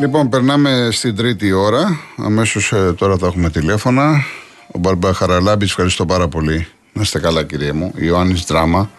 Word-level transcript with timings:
Λοιπόν, 0.00 0.28
περνάμε 0.28 0.88
στην 0.90 1.16
τρίτη 1.16 1.52
ώρα. 1.52 2.00
Αμέσως 2.16 2.72
ε, 2.72 2.92
τώρα 2.92 3.16
θα 3.16 3.26
έχουμε 3.26 3.50
τηλέφωνα. 3.50 4.24
Ο 4.72 4.78
Μπαρμπά 4.78 5.12
Χαραλάμπης, 5.12 5.68
ευχαριστώ 5.68 6.06
πάρα 6.06 6.28
πολύ. 6.28 6.66
Να 6.92 7.02
είστε 7.02 7.18
καλά, 7.18 7.44
κύριε 7.44 7.72
μου. 7.72 7.92
Ιωάννης 7.96 8.44
Δράμα. 8.44 8.90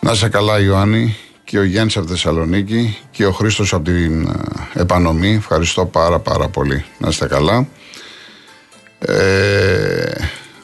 Να 0.00 0.12
είστε 0.12 0.28
καλά, 0.28 0.60
Ιωάννη. 0.60 1.16
Και 1.44 1.58
ο 1.58 1.64
Γιάννης 1.64 1.96
από 1.96 2.06
Θεσσαλονίκη 2.06 2.98
και 3.10 3.26
ο 3.26 3.32
Χρήστος 3.32 3.72
από 3.72 3.84
την 3.84 4.26
ε, 4.74 4.80
Επανομή. 4.80 5.34
Ευχαριστώ 5.34 5.86
πάρα 5.86 6.18
πάρα 6.18 6.48
πολύ. 6.48 6.84
Να 6.98 7.08
είστε 7.08 7.26
καλά. 7.26 7.68
Ε, 8.98 10.10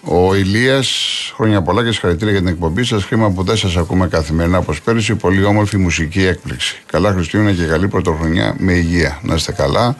ο 0.05 0.35
Ηλίας, 0.35 0.89
χρόνια 1.35 1.63
πολλά 1.63 1.85
και 1.85 1.93
συγχαρητήρια 1.93 2.33
για 2.33 2.41
την 2.41 2.51
εκπομπή 2.51 2.85
σας. 2.85 3.05
Χρήμα 3.05 3.31
που 3.31 3.43
δεν 3.43 3.57
σας 3.57 3.77
ακούμε 3.77 4.09
καθημερινά 4.09 4.59
όπως 4.59 4.83
πέρυσι. 4.83 5.15
Πολύ 5.15 5.45
όμορφη 5.45 5.77
μουσική 5.77 6.25
έκπληξη. 6.25 6.83
Καλά 6.87 7.13
Χριστούγεννα 7.13 7.53
και 7.53 7.65
καλή 7.65 7.89
πρωτοχρονιά 7.89 8.55
με 8.59 8.73
υγεία. 8.73 9.21
Να 9.23 9.35
είστε 9.35 9.53
καλά. 9.53 9.97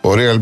Ο 0.00 0.10
Real 0.12 0.40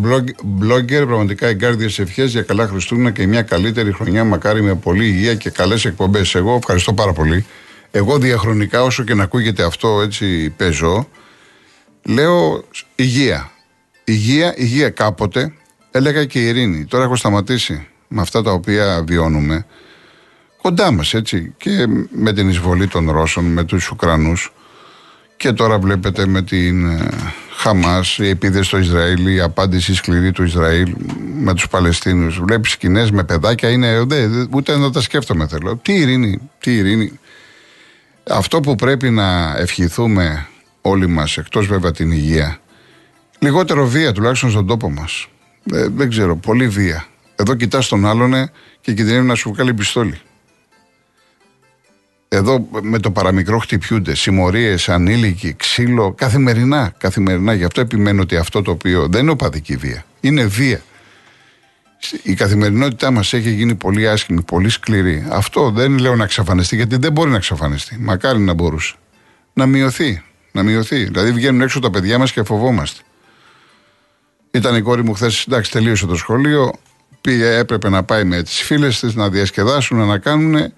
Blogger, 0.60 1.06
πραγματικά 1.06 1.46
εγκάρδιες 1.46 1.98
ευχές 1.98 2.30
για 2.30 2.42
καλά 2.42 2.66
Χριστούγεννα 2.66 3.10
και 3.10 3.26
μια 3.26 3.42
καλύτερη 3.42 3.92
χρονιά. 3.92 4.24
Μακάρι 4.24 4.62
με 4.62 4.74
πολλή 4.74 5.04
υγεία 5.04 5.34
και 5.34 5.50
καλές 5.50 5.84
εκπομπές. 5.84 6.34
Εγώ 6.34 6.54
ευχαριστώ 6.54 6.92
πάρα 6.92 7.12
πολύ. 7.12 7.46
Εγώ 7.90 8.18
διαχρονικά, 8.18 8.82
όσο 8.82 9.02
και 9.04 9.14
να 9.14 9.22
ακούγεται 9.22 9.62
αυτό, 9.64 10.00
έτσι 10.00 10.50
παίζω. 10.56 11.08
Λέω 12.02 12.64
υγεία. 12.94 13.50
Υγεία, 14.04 14.54
υγεία 14.56 14.90
κάποτε. 14.90 15.52
Έλεγα 15.90 16.24
και 16.24 16.38
ειρήνη. 16.38 16.84
Τώρα 16.84 17.04
έχω 17.04 17.16
σταματήσει 17.16 17.86
με 18.08 18.20
αυτά 18.20 18.42
τα 18.42 18.50
οποία 18.50 19.04
βιώνουμε 19.06 19.66
κοντά 20.62 20.90
μας 20.90 21.14
έτσι 21.14 21.54
και 21.56 21.86
με 22.10 22.32
την 22.32 22.48
εισβολή 22.48 22.88
των 22.88 23.10
Ρώσων, 23.10 23.44
με 23.44 23.64
τους 23.64 23.90
Ουκρανούς 23.90 24.52
και 25.38 25.52
τώρα 25.52 25.78
βλέπετε 25.78 26.26
με 26.26 26.42
την 26.42 26.88
ε, 26.88 27.08
Χαμάς, 27.50 28.18
η 28.18 28.28
επίδεση 28.28 28.64
στο 28.64 28.78
Ισραήλ, 28.78 29.26
η 29.26 29.40
απάντηση 29.40 29.94
σκληρή 29.94 30.32
του 30.32 30.42
Ισραήλ 30.42 30.94
με 31.34 31.54
τους 31.54 31.68
Παλαιστίνους. 31.68 32.40
Βλέπεις 32.40 32.70
σκηνές 32.70 33.10
με 33.10 33.24
παιδάκια, 33.24 33.70
είναι, 33.70 34.02
δε, 34.06 34.28
ούτε 34.50 34.76
να 34.76 34.90
τα 34.90 35.00
σκέφτομαι 35.00 35.46
θέλω. 35.46 35.76
Τι 35.76 35.94
ειρήνη, 35.94 36.50
τι 36.58 36.76
ειρήνη. 36.76 37.18
Αυτό 38.30 38.60
που 38.60 38.74
πρέπει 38.74 39.10
να 39.10 39.56
ευχηθούμε 39.56 40.46
όλοι 40.80 41.06
μας, 41.06 41.36
εκτός 41.36 41.66
βέβαια 41.66 41.90
την 41.90 42.10
υγεία, 42.10 42.58
λιγότερο 43.38 43.86
βία 43.86 44.12
τουλάχιστον 44.12 44.50
στον 44.50 44.66
τόπο 44.66 44.90
μας. 44.90 45.26
Ε, 45.72 45.88
δεν 45.88 46.08
ξέρω, 46.10 46.36
πολύ 46.36 46.68
βία. 46.68 47.06
Εδώ 47.40 47.54
κοιτάς 47.54 47.88
τον 47.88 48.06
άλλον 48.06 48.50
και 48.80 48.92
κινδυνεύει 48.92 49.26
να 49.26 49.34
σου 49.34 49.52
βγάλει 49.52 49.74
πιστόλι. 49.74 50.20
Εδώ 52.28 52.68
με 52.82 52.98
το 52.98 53.10
παραμικρό 53.10 53.58
χτυπιούνται 53.58 54.14
συμμορίες, 54.14 54.88
ανήλικοι, 54.88 55.54
ξύλο, 55.54 56.12
καθημερινά. 56.12 56.94
Καθημερινά. 56.98 57.54
Γι' 57.54 57.64
αυτό 57.64 57.80
επιμένω 57.80 58.22
ότι 58.22 58.36
αυτό 58.36 58.62
το 58.62 58.70
οποίο 58.70 59.08
δεν 59.08 59.22
είναι 59.22 59.30
οπαδική 59.30 59.76
βία. 59.76 60.04
Είναι 60.20 60.44
βία. 60.44 60.82
Η 62.22 62.34
καθημερινότητά 62.34 63.10
μας 63.10 63.32
έχει 63.32 63.50
γίνει 63.50 63.74
πολύ 63.74 64.08
άσχημη, 64.08 64.42
πολύ 64.42 64.68
σκληρή. 64.68 65.26
Αυτό 65.30 65.70
δεν 65.70 65.98
λέω 65.98 66.16
να 66.16 66.24
εξαφανιστεί, 66.24 66.76
γιατί 66.76 66.96
δεν 66.96 67.12
μπορεί 67.12 67.30
να 67.30 67.36
εξαφανιστεί. 67.36 67.96
Μακάρι 67.98 68.38
να 68.38 68.52
μπορούσε. 68.52 68.94
Να 69.52 69.66
μειωθεί. 69.66 70.22
Να 70.52 70.62
μειωθεί. 70.62 71.04
Δηλαδή 71.04 71.32
βγαίνουν 71.32 71.60
έξω 71.60 71.80
τα 71.80 71.90
παιδιά 71.90 72.18
μας 72.18 72.32
και 72.32 72.42
φοβόμαστε. 72.42 73.02
Ήταν 74.50 74.76
η 74.76 74.82
κόρη 74.82 75.04
μου 75.04 75.14
χθες, 75.14 75.44
εντάξει, 75.48 75.70
τελείωσε 75.70 76.06
το 76.06 76.16
σχολείο 76.16 76.72
πήγε, 77.28 77.56
έπρεπε 77.56 77.88
να 77.88 78.04
πάει 78.04 78.24
με 78.24 78.42
τις 78.42 78.62
φίλες 78.62 79.00
της 79.00 79.14
να 79.14 79.28
διασκεδάσουν, 79.28 80.06
να 80.06 80.18
κάνουν. 80.18 80.72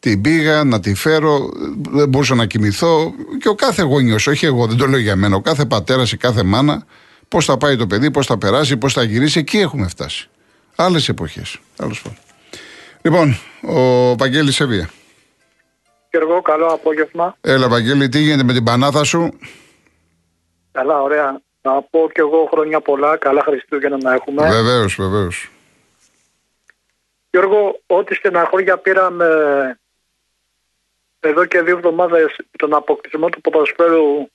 Την 0.00 0.20
πήγα 0.20 0.64
να 0.64 0.80
τη 0.80 0.94
φέρω, 0.94 1.50
δεν 1.90 2.08
μπορούσα 2.08 2.34
να 2.34 2.46
κοιμηθώ. 2.46 3.12
Και 3.40 3.48
ο 3.48 3.54
κάθε 3.54 3.82
γονιός, 3.82 4.26
όχι 4.26 4.46
εγώ, 4.46 4.66
δεν 4.66 4.76
το 4.76 4.86
λέω 4.86 4.98
για 4.98 5.16
μένα, 5.16 5.36
ο 5.36 5.40
κάθε 5.40 5.64
πατέρας 5.64 6.12
ή 6.12 6.16
κάθε 6.16 6.42
μάνα, 6.42 6.86
πώς 7.28 7.44
θα 7.44 7.56
πάει 7.56 7.76
το 7.76 7.86
παιδί, 7.86 8.10
πώς 8.10 8.26
θα 8.26 8.38
περάσει, 8.38 8.76
πώς 8.76 8.92
θα 8.92 9.02
γυρίσει, 9.02 9.38
εκεί 9.38 9.58
έχουμε 9.58 9.88
φτάσει. 9.88 10.28
Άλλες 10.76 11.08
εποχές. 11.08 11.58
Λοιπόν, 13.02 13.38
ο 13.62 14.14
Βαγγέλη 14.16 14.52
Σεβία. 14.52 14.90
Και 16.10 16.18
εγώ, 16.22 16.42
καλό 16.42 16.66
απόγευμα. 16.66 17.36
Έλα, 17.40 17.68
Βαγγέλη, 17.68 18.08
τι 18.08 18.18
γίνεται 18.18 18.44
με 18.44 18.52
την 18.52 18.64
πανάθα 18.64 19.04
σου; 19.04 19.38
Καλά, 20.72 21.02
ωραία. 21.02 21.40
Να 21.62 21.82
πω 21.82 22.08
κι 22.12 22.20
εγώ 22.20 22.48
χρόνια 22.50 22.80
πολλά, 22.80 23.16
καλά 23.16 23.42
Χριστούγεννα 23.44 23.98
να 24.02 24.14
έχουμε. 24.14 24.48
Βεβαίως, 24.48 24.96
βεβαίως. 24.98 25.48
Γιώργο, 27.34 27.80
ό,τι 27.86 28.14
στεναχώρια 28.14 28.78
πήραμε 28.78 29.26
εδώ 31.20 31.44
και 31.44 31.60
δύο 31.60 31.76
εβδομάδες 31.76 32.36
τον 32.58 32.74
αποκτησμό 32.74 33.28
του 33.28 33.40
ποδοσφαίρου 33.40 34.28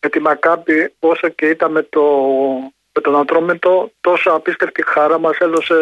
με 0.00 0.08
τη 0.08 0.20
Μακάπη, 0.20 0.94
όσο 0.98 1.28
και 1.28 1.46
ήταν 1.46 1.72
με, 1.72 1.82
το, 1.82 2.02
με 2.92 3.00
τον 3.02 3.16
Ατρόμητο, 3.16 3.92
τόσο 4.00 4.30
απίστευτη 4.30 4.84
χαρά 4.86 5.18
μας 5.18 5.36
έδωσε 5.38 5.74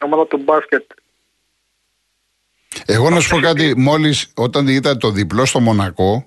η 0.00 0.04
ομάδα 0.04 0.26
του 0.26 0.36
μπάσκετ. 0.44 0.90
Εγώ 2.86 3.10
να 3.10 3.20
σου 3.20 3.30
πω 3.30 3.40
κάτι, 3.40 3.74
μόλις 3.76 4.32
όταν 4.34 4.68
είδα 4.68 4.96
το 4.96 5.10
διπλό 5.10 5.44
στο 5.44 5.60
Μονακό, 5.60 6.26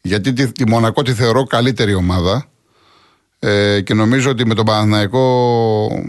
γιατί 0.00 0.32
τη, 0.32 0.52
τη 0.52 0.68
Μονακό 0.68 1.02
τη 1.02 1.12
θεωρώ 1.12 1.44
καλύτερη 1.44 1.94
ομάδα 1.94 2.48
ε, 3.38 3.80
και 3.80 3.94
νομίζω 3.94 4.30
ότι 4.30 4.46
με 4.46 4.54
τον 4.54 4.64
Παναθηναϊκό 4.64 5.24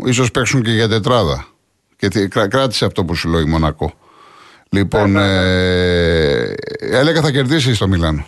ίσως 0.06 0.32
παίξουν 0.32 0.64
και 0.64 0.72
για 0.72 0.88
τετράδα. 0.88 1.55
Και 1.96 2.28
κράτησε 2.28 2.86
αυτό 2.86 3.06
που 3.06 3.16
σου 3.16 3.30
λέει 3.30 3.46
Μονακό. 3.46 3.94
Λοιπόν, 4.70 5.12
ναι, 5.12 5.20
ναι, 5.20 5.28
ναι. 5.28 5.42
ε, 5.42 6.56
έλεγα 6.80 7.22
θα 7.22 7.32
κερδίσει 7.32 7.76
στο 7.76 7.88
Μιλάνο. 7.88 8.28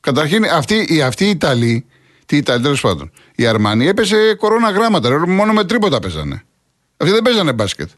Καταρχήν, 0.00 0.44
αυτή, 0.44 0.86
η, 0.88 1.02
αυτή 1.02 1.24
η 1.24 1.30
Ιταλή, 1.30 1.86
τι 2.26 2.36
Ιταλή 2.36 2.62
τέλος 2.62 2.80
πάντων, 2.80 3.10
η 3.34 3.46
Αρμανία 3.46 3.88
έπεσε 3.88 4.34
κορώνα 4.34 4.70
γράμματα. 4.70 5.26
Μόνο 5.26 5.52
με 5.52 5.64
τρίποτα 5.64 5.98
παίζανε. 5.98 6.42
Αυτοί 6.96 7.12
δεν 7.12 7.22
παίζανε 7.22 7.52
μπάσκετ. 7.52 7.88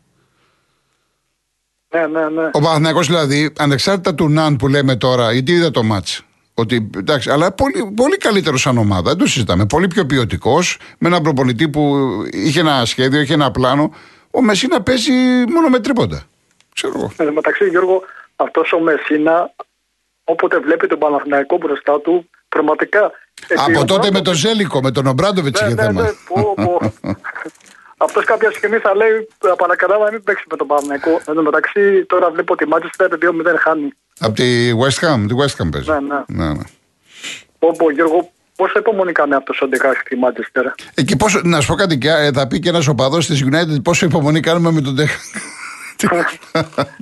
Ναι, 1.94 2.06
ναι, 2.06 2.28
ναι. 2.28 2.50
Ο 2.52 2.60
Παναθηναϊκός 2.60 3.06
δηλαδή, 3.06 3.52
ανεξάρτητα 3.58 4.14
του 4.14 4.28
Ναν 4.28 4.56
που 4.56 4.68
λέμε 4.68 4.96
τώρα, 4.96 5.32
γιατί 5.32 5.52
είδα 5.52 5.70
το 5.70 5.82
μάτς, 5.82 6.22
ότι, 6.54 6.90
εντάξει, 6.96 7.30
αλλά 7.30 7.52
πολύ, 7.52 7.92
πολύ 7.94 8.16
καλύτερο 8.16 8.56
σαν 8.56 8.78
ομάδα. 8.78 9.08
Δεν 9.10 9.18
το 9.18 9.26
συζητάμε. 9.26 9.66
Πολύ 9.66 9.88
πιο 9.88 10.06
ποιοτικός, 10.06 10.78
με 10.98 11.08
έναν 11.08 11.22
προπονητή 11.22 11.68
που 11.68 11.96
είχε 12.32 12.60
ένα 12.60 12.84
σχέδιο, 12.84 13.20
είχε 13.20 13.34
ένα 13.34 13.50
πλάνο 13.50 13.92
ο 14.36 14.42
Μεσίνα 14.42 14.82
παίζει 14.82 15.12
μόνο 15.48 15.68
με 15.68 15.80
τρίποντα. 15.80 16.22
Ξέρω 16.74 16.92
εγώ. 16.96 17.12
Ε, 17.16 17.30
μεταξύ, 17.30 17.68
Γιώργο, 17.68 18.02
αυτός 18.36 18.72
ο 18.72 18.78
Μεσίνα, 18.78 19.54
όποτε 20.24 20.58
βλέπει 20.58 20.86
τον 20.86 20.98
Παναθηναϊκό 20.98 21.56
μπροστά 21.56 22.00
του, 22.00 22.28
πραγματικά. 22.48 23.10
Από 23.66 23.84
τότε 23.84 24.10
με 24.10 24.20
τον 24.20 24.34
Ζέλικο, 24.34 24.80
με 24.80 24.90
τον 24.90 25.06
Ομπράντοβιτς 25.06 25.60
είχε 25.60 25.74
ναι, 25.74 25.82
θέμα. 25.82 26.02
Ναι, 26.02 26.10
Αυτός 27.98 28.24
κάποια 28.24 28.50
στιγμή 28.50 28.78
θα 28.78 28.94
λέει: 28.94 29.28
Παρακαλώ 29.58 30.04
να 30.04 30.10
μην 30.10 30.22
παίξει 30.22 30.44
με 30.50 30.56
τον 30.56 30.66
Παναθηναϊκό. 30.66 31.20
Εν 31.26 31.34
τω 31.34 31.42
μεταξύ, 31.42 32.04
τώρα 32.04 32.30
βλέπω 32.30 32.52
ότι 32.52 32.64
η 32.64 32.68
Manchester 32.70 33.08
2-0 33.08 33.54
χάνει. 33.58 33.92
Από 34.20 34.34
τη 34.34 34.70
West 34.82 35.06
Ham, 35.06 35.24
τη 35.28 35.34
West 35.40 35.62
Ham 35.62 35.68
παίζει. 35.72 35.90
Ναι, 35.90 35.98
ναι. 36.00 36.44
ναι, 36.44 36.52
ναι. 36.52 36.62
Πω, 37.58 37.90
Γιώργο, 37.90 38.32
Πόσο 38.56 38.78
υπομονή 38.78 39.12
κάνει 39.12 39.34
αυτός 39.34 39.60
ο 39.60 39.68
Ντεκάχ 39.68 39.98
στη 39.98 40.16
Μάντσεστερ. 40.16 40.64
Εκεί 40.94 41.16
πόσο, 41.16 41.40
να 41.44 41.60
σου 41.60 41.66
πω 41.66 41.74
κάτι, 41.74 41.98
ε, 42.02 42.30
θα 42.32 42.46
πει 42.46 42.58
και 42.58 42.68
ένας 42.68 42.86
οπαδός 42.86 43.26
της 43.26 43.44
United 43.44 43.82
πόσο 43.82 44.06
υπομονή 44.06 44.40
κάνουμε 44.40 44.70
με 44.70 44.80
τον 44.80 44.94
Ντεκάχ. 44.94 45.20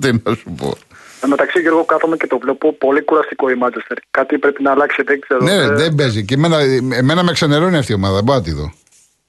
Τι 0.01 0.11
να 0.23 0.35
σου 0.35 0.53
πω. 0.57 0.77
Εν 1.21 1.29
μεταξύ, 1.29 1.61
εγώ 1.65 1.85
κάθομαι 1.85 2.17
και 2.17 2.27
το 2.27 2.37
βλέπω 2.37 2.73
πολύ 2.73 3.01
κουραστικό 3.03 3.49
η 3.49 3.55
Μάντσεστερ. 3.55 3.97
Κάτι 4.11 4.37
πρέπει 4.37 4.63
να 4.63 4.71
αλλάξει, 4.71 5.01
δεν 5.05 5.19
ξέρω. 5.19 5.43
Ναι, 5.43 5.53
ε... 5.53 5.69
δεν 5.69 5.95
παίζει. 5.95 6.25
Και 6.25 6.33
εμένα, 6.33 6.57
εμένα 6.93 7.23
με 7.23 7.31
ξενερώνει 7.31 7.77
αυτή 7.77 7.91
η 7.91 7.95
ομάδα. 7.95 8.21
Μπορώ 8.21 8.37
να 8.37 8.43
τη 8.43 8.51
δω. 8.51 8.73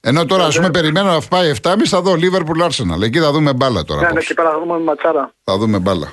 Ενώ 0.01 0.25
τώρα, 0.25 0.45
ας 0.45 0.57
πούμε, 0.57 0.71
περιμένω 0.71 1.13
να 1.13 1.21
πάει 1.21 1.53
7,5 1.63 1.75
θα 1.85 2.01
δω 2.01 2.13
Liverpool 2.13 2.67
Arsenal. 2.67 3.03
Εκεί 3.03 3.19
θα 3.19 3.33
δούμε 3.33 3.53
μπάλα 3.53 3.85
τώρα. 3.85 4.01
Ναι, 4.01 4.13
ναι, 4.13 4.19
εκεί 4.19 4.35
πέρα 4.35 4.51
θα 4.51 4.59
δούμε 4.59 4.79
ματσάρα. 4.79 5.33
Θα 5.45 5.59
δούμε 5.59 5.79
μπάλα. 5.79 6.13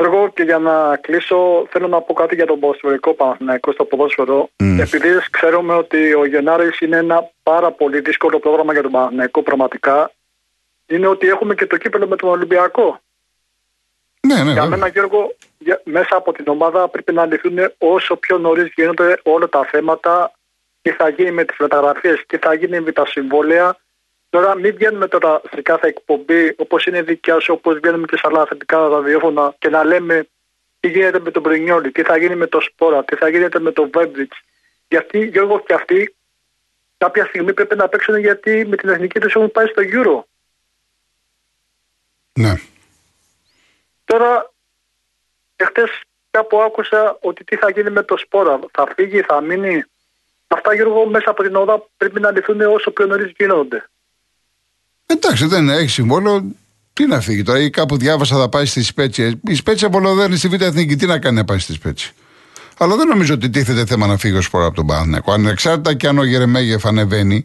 Εγώ 0.00 0.28
και 0.34 0.42
για 0.42 0.58
να 0.58 0.96
κλείσω, 0.96 1.66
θέλω 1.70 1.88
να 1.88 2.00
πω 2.00 2.12
κάτι 2.12 2.34
για 2.34 2.46
τον 2.46 2.60
ποδοσφαιρικό 2.60 3.14
Παναθηναϊκό 3.14 3.72
στο 3.72 3.84
ποδόσφαιρο. 3.84 4.50
Mm. 4.56 4.78
Επειδή 4.80 5.08
ξέρουμε 5.30 5.74
ότι 5.74 6.14
ο 6.14 6.26
Γενάρης 6.26 6.80
είναι 6.80 6.96
ένα 6.96 7.30
πάρα 7.42 7.70
πολύ 7.70 8.00
δύσκολο 8.00 8.38
πρόγραμμα 8.38 8.72
για 8.72 8.82
τον 8.82 8.90
Παναθηναϊκό, 8.90 9.42
πραγματικά, 9.42 10.12
είναι 10.86 11.06
ότι 11.06 11.28
έχουμε 11.28 11.54
και 11.54 11.66
το 11.66 11.76
κύπελο 11.76 12.06
με 12.06 12.16
τον 12.16 12.28
Ολυμπιακό. 12.28 13.00
Ναι, 14.26 14.42
ναι, 14.42 14.52
για 14.52 14.66
μένα, 14.66 14.88
Γιώργο, 14.88 15.34
μέσα 15.84 16.16
από 16.16 16.32
την 16.32 16.44
ομάδα 16.48 16.88
πρέπει 16.88 17.12
να 17.12 17.26
λυθούν 17.26 17.58
όσο 17.78 18.16
πιο 18.16 18.38
νωρίς 18.38 18.72
γίνονται 18.74 19.20
όλα 19.22 19.48
τα 19.48 19.64
θέματα, 19.64 20.32
τι 20.82 20.90
θα 20.90 21.08
γίνει 21.08 21.30
με 21.30 21.44
τις 21.44 21.56
μεταγραφέ, 21.58 22.24
τι 22.26 22.36
θα 22.38 22.54
γίνει 22.54 22.80
με 22.80 22.92
τα 22.92 23.06
συμβόλαια 23.06 23.76
Τώρα 24.30 24.54
μην 24.54 24.74
βγαίνουμε 24.74 25.08
τώρα 25.08 25.40
σε 25.54 25.62
κάθε 25.62 25.86
εκπομπή 25.86 26.54
όπως 26.56 26.86
είναι 26.86 27.02
δικιά 27.02 27.40
σου, 27.40 27.54
όπως 27.56 27.78
βγαίνουμε 27.78 28.06
και 28.06 28.16
σε 28.16 28.22
άλλα 28.24 28.46
θετικά 28.46 28.88
ραδιόφωνα 28.88 29.54
και 29.58 29.68
να 29.68 29.84
λέμε 29.84 30.28
τι 30.80 30.88
γίνεται 30.88 31.20
με 31.20 31.30
τον 31.30 31.42
Πρινιόλη, 31.42 31.92
τι 31.92 32.02
θα 32.02 32.18
γίνει 32.18 32.36
με 32.36 32.46
το 32.46 32.60
Σπόρα, 32.60 33.04
τι 33.04 33.16
θα 33.16 33.28
γίνεται 33.28 33.60
με 33.60 33.72
το 33.72 33.90
Βέμπριτ. 33.92 34.32
Γιατί 34.88 35.26
Γιώργο 35.26 35.60
και 35.60 35.74
αυτοί 35.74 36.16
κάποια 36.98 37.24
στιγμή 37.24 37.54
πρέπει 37.54 37.76
να 37.76 37.88
παίξουν 37.88 38.16
γιατί 38.16 38.66
με 38.66 38.76
την 38.76 38.88
εθνική 38.88 39.20
τους 39.20 39.34
έχουν 39.34 39.50
πάει 39.50 39.66
στο 39.66 39.82
Euro. 39.82 40.22
Ναι. 42.32 42.54
Τώρα, 44.04 44.52
εχθές 45.56 46.00
κάπου 46.30 46.60
άκουσα 46.62 47.18
ότι 47.20 47.44
τι 47.44 47.56
θα 47.56 47.70
γίνει 47.70 47.90
με 47.90 48.02
το 48.02 48.16
Σπόρα. 48.16 48.58
Θα 48.72 48.86
φύγει, 48.94 49.22
θα 49.22 49.40
μείνει. 49.40 49.84
Αυτά 50.46 50.74
Γιώργο 50.74 51.06
μέσα 51.06 51.30
από 51.30 51.42
την 51.42 51.56
οδά 51.56 51.88
πρέπει 51.96 52.20
να 52.20 52.30
λυθούν 52.30 52.60
όσο 52.60 52.90
πιο 52.90 53.06
νωρίς 53.06 53.32
γίνονται. 53.36 53.88
Εντάξει, 55.10 55.46
δεν 55.46 55.68
έχει 55.68 55.88
συμβόλαιο. 55.88 56.44
Τι 56.92 57.06
να 57.06 57.20
φύγει 57.20 57.42
τώρα, 57.42 57.60
ή 57.60 57.70
κάπου 57.70 57.96
διάβασα 57.96 58.36
θα 58.36 58.48
πάει 58.48 58.64
στη 58.64 58.82
Σπέτση. 58.82 59.40
Η 59.46 59.54
Σπέτση 59.54 59.84
απολοδέρνει 59.84 60.36
στη 60.36 60.48
Β' 60.48 60.62
Εθνική. 60.62 60.96
Τι 60.96 61.06
να 61.06 61.18
κάνει 61.18 61.36
να 61.36 61.44
πάει 61.44 61.58
στη 61.58 61.72
Σπέτση. 61.72 62.12
Αλλά 62.78 62.96
δεν 62.96 63.06
νομίζω 63.06 63.34
ότι 63.34 63.50
τίθεται 63.50 63.86
θέμα 63.86 64.06
να 64.06 64.16
φύγει 64.16 64.36
ο 64.36 64.42
Σπορά 64.42 64.66
από 64.66 64.74
τον 64.74 64.86
Παναθηναϊκό. 64.86 65.32
Ανεξάρτητα 65.32 65.94
και 65.94 66.08
αν 66.08 66.18
ο 66.18 66.24
Γερεμέγεφ 66.24 66.86
ανεβαίνει 66.86 67.44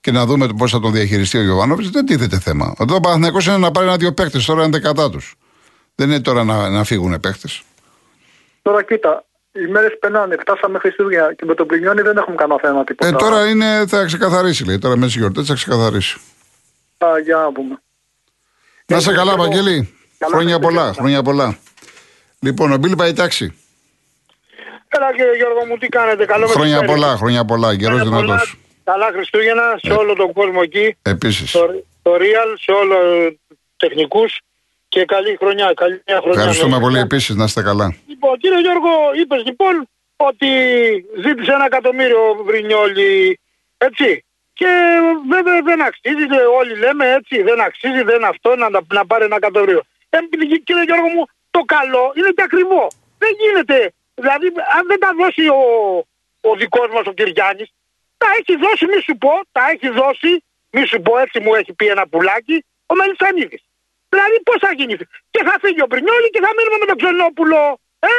και 0.00 0.10
να 0.10 0.26
δούμε 0.26 0.48
πώς 0.56 0.70
θα 0.70 0.80
τον 0.80 0.92
διαχειριστεί 0.92 1.38
ο 1.38 1.42
Γιωβάνοβιτς, 1.42 1.90
δεν 1.90 2.06
τίθεται 2.06 2.38
θέμα. 2.38 2.74
Εδώ 2.78 2.94
ο 2.94 3.00
Παναθηναϊκός 3.00 3.46
είναι 3.46 3.56
να 3.56 3.70
πάρει 3.70 3.86
ένα-δύο 3.86 4.12
παίκτες, 4.12 4.44
τώρα 4.44 4.62
είναι 4.62 4.70
δεκατά 4.70 5.10
τους. 5.10 5.34
Δεν 5.94 6.08
είναι 6.08 6.20
τώρα 6.20 6.44
να, 6.44 6.68
να 6.68 6.84
φύγουν 6.84 7.20
παίκτες. 7.20 7.62
Τώρα 8.62 8.82
κοίτα, 8.84 9.24
οι 9.52 9.70
μέρες 9.70 9.98
περνάνε, 10.00 10.36
φτάσαμε 10.40 10.78
Χριστούγεννα 10.78 11.34
και 11.34 11.44
με 11.44 11.54
τον 11.54 11.66
Πρινιόνι 11.66 12.02
δεν 12.02 12.16
έχουμε 12.16 12.36
κανένα 12.36 12.60
θέμα 12.62 12.84
τίποτα. 12.84 13.08
Ε, 13.08 13.12
τώρα 13.12 13.48
είναι, 13.48 13.84
θα 13.86 14.04
ξεκαθαρίσει, 14.04 14.64
λέει. 14.64 14.78
Τώρα 14.78 14.96
μέσα 14.96 15.10
στις 15.10 15.20
γιορτές 15.20 15.46
θα 15.46 15.54
ξεκαθαρίσει. 15.54 16.18
Α, 16.98 17.18
για 17.24 17.36
να 17.36 17.52
πούμε. 17.52 17.82
Να 18.86 19.00
σε 19.00 19.12
καλά, 19.12 19.36
Βαγγέλη. 19.36 19.94
Χρόνια 20.30 20.58
πολλά, 20.58 20.92
χρόνια 20.92 21.22
πολλά. 21.22 21.58
Λοιπόν, 22.40 22.72
ο 22.72 22.76
Μπίλ 22.76 22.96
πάει 22.96 23.12
τάξη. 23.12 23.54
Έλα 24.88 25.10
κύριε 25.10 25.36
Γιώργο 25.36 25.66
μου, 25.66 25.78
τι 25.78 25.88
κάνετε, 25.88 26.24
καλό 26.24 26.46
Χρόνια 26.46 26.84
πολλά, 26.84 27.16
χρόνια 27.16 27.44
πολλά. 27.44 27.76
Καιρό 27.76 27.96
δυνατός. 27.96 28.58
Καλά 28.84 29.10
Χριστούγεννα 29.12 29.78
σε 29.82 29.92
όλο 29.92 30.14
τον 30.14 30.32
κόσμο 30.32 30.60
εκεί. 30.62 30.96
Επίσης. 31.02 31.50
Το, 31.50 31.84
το 32.02 32.14
Real, 32.14 32.50
σε 32.60 32.72
όλο 32.72 32.96
τεχνικούς 33.76 34.40
και 34.88 35.04
καλή 35.04 35.36
χρονιά. 35.36 35.72
Καλή 35.76 36.02
χρονιά 36.06 36.30
Ευχαριστούμε 36.30 36.78
πολύ 36.80 36.98
επίσης, 36.98 37.34
να 37.34 37.44
είστε 37.44 37.62
καλά. 37.62 37.96
Λοιπόν, 38.06 38.38
κύριε 38.38 38.60
Γιώργο, 38.60 38.88
είπες 39.20 39.42
λοιπόν 39.44 39.88
ότι 40.16 40.46
ζήτησε 41.22 41.52
ένα 41.52 41.64
εκατομμύριο 41.64 42.18
Βρινιόλι. 42.44 43.40
Έτσι. 43.76 44.24
Και 44.58 44.70
βέβαια 45.34 45.62
δεν 45.68 45.80
αξίζει, 45.88 46.26
όλοι 46.58 46.74
λέμε 46.84 47.04
έτσι, 47.18 47.42
δεν 47.42 47.60
αξίζει, 47.60 48.02
δεν 48.02 48.24
αυτό 48.24 48.56
να, 48.56 48.68
να 48.98 49.06
πάρει 49.06 49.24
ένα 49.24 49.36
εκατομμύριο. 49.36 49.82
Ε, 50.08 50.18
κύριε 50.66 50.84
Γιώργο 50.88 51.08
μου, 51.14 51.24
το 51.50 51.60
καλό 51.74 52.04
είναι 52.16 52.30
και 52.36 52.42
ακριβό. 52.48 52.84
Δεν 53.18 53.32
γίνεται. 53.40 53.78
Δηλαδή, 54.14 54.46
αν 54.76 54.82
δεν 54.90 54.98
τα 55.04 55.10
δώσει 55.20 55.44
ο, 55.48 55.62
ο 56.48 56.50
δικός 56.60 56.88
μας 56.94 57.04
ο 57.06 57.12
Κυριάννης, 57.18 57.68
τα 58.22 58.28
έχει 58.38 58.54
δώσει, 58.64 58.84
μη 58.92 58.98
σου 59.06 59.16
πω, 59.24 59.32
τα 59.52 59.62
έχει 59.72 59.88
δώσει, 60.00 60.30
μη 60.74 60.82
σου 60.90 60.98
πω 61.04 61.12
έτσι 61.24 61.38
μου 61.40 61.54
έχει 61.54 61.72
πει 61.78 61.86
ένα 61.86 62.04
πουλάκι, 62.12 62.56
ο 62.86 62.94
Μελισανίδης. 62.94 63.62
Δηλαδή 64.08 64.36
πώς 64.48 64.58
θα 64.64 64.70
γίνει; 64.78 64.94
Και 65.34 65.42
θα 65.48 65.54
φύγει 65.62 65.82
ο 65.86 65.88
Πρινιόλη 65.92 66.28
και 66.34 66.40
θα 66.44 66.50
μείνουμε 66.56 66.76
με 66.82 66.86
τον 66.90 66.96
Ξενόπουλο. 67.00 67.60
Ε, 67.98 68.12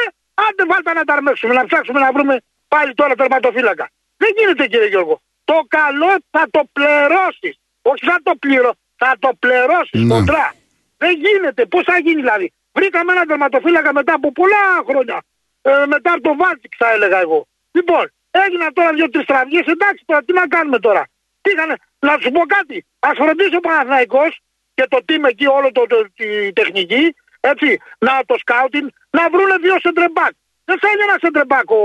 άντε 0.46 0.64
βάλτε 0.70 0.92
να 0.92 1.04
τα 1.04 1.12
αρμέξουμε, 1.16 1.54
να 1.54 1.64
ψάξουμε 1.68 2.00
να 2.00 2.12
βρούμε 2.12 2.34
πάλι 2.68 2.94
τώρα 2.94 3.14
τερματοφύλακα. 3.14 3.86
Δεν 4.16 4.30
γίνεται 4.36 4.66
κύριε 4.66 4.88
Γιώργο. 4.94 5.16
Το 5.50 5.58
καλό 5.78 6.12
θα 6.30 6.44
το 6.50 6.62
πληρώσεις. 6.72 7.54
Όχι 7.90 8.04
θα 8.10 8.18
το 8.22 8.32
πληρώ, 8.42 8.72
θα 8.96 9.16
το 9.18 9.30
πληρώσεις 9.42 10.00
ναι. 10.00 10.14
κοντρά. 10.14 10.54
Δεν 10.96 11.12
γίνεται. 11.24 11.66
Πώς 11.66 11.82
θα 11.84 11.98
γίνει 11.98 12.20
δηλαδή; 12.24 12.52
Βρήκαμε 12.78 13.12
ένα 13.12 13.24
τερματοφύλακα 13.24 13.92
μετά 13.92 14.12
από 14.12 14.32
πολλά 14.32 14.64
χρόνια. 14.88 15.18
Ε, 15.62 15.86
μετά 15.86 16.12
από 16.12 16.22
το 16.28 16.34
Βάλτικ 16.40 16.72
θα 16.78 16.88
έλεγα 16.94 17.18
εγώ. 17.20 17.46
Λοιπόν, 17.70 18.04
έγιναν 18.30 18.72
τώρα 18.72 18.92
δύο-τρεις 18.92 19.24
τραυγές. 19.24 19.66
Εντάξει 19.74 20.02
τώρα 20.06 20.22
τι 20.26 20.32
να 20.32 20.46
κάνουμε 20.46 20.78
τώρα; 20.78 21.02
Τι 21.40 21.50
είχανε, 21.50 21.74
να 21.98 22.12
σου 22.20 22.30
πω 22.30 22.40
κάτι. 22.56 22.86
Α 22.98 23.08
φροντίσει 23.14 23.56
ο 23.56 23.60
Παναθηναϊκός 23.60 24.40
και 24.74 24.86
το 24.88 24.98
team 25.06 25.22
εκεί, 25.28 25.46
όλο 25.46 25.72
το, 25.72 25.82
το, 25.86 25.98
τη 26.16 26.52
τεχνική, 26.52 27.14
έτσι, 27.40 27.78
να 27.98 28.12
το 28.26 28.34
σκάουτιν, 28.38 28.90
να 29.10 29.30
βρούνε 29.32 29.56
δύο 29.64 29.76
σεντρεμπάκ. 29.80 30.32
Δεν 30.64 30.78
θέλει 30.78 31.02
ένα 31.08 31.16
σεντρεμπάκ 31.22 31.70
ο, 31.70 31.82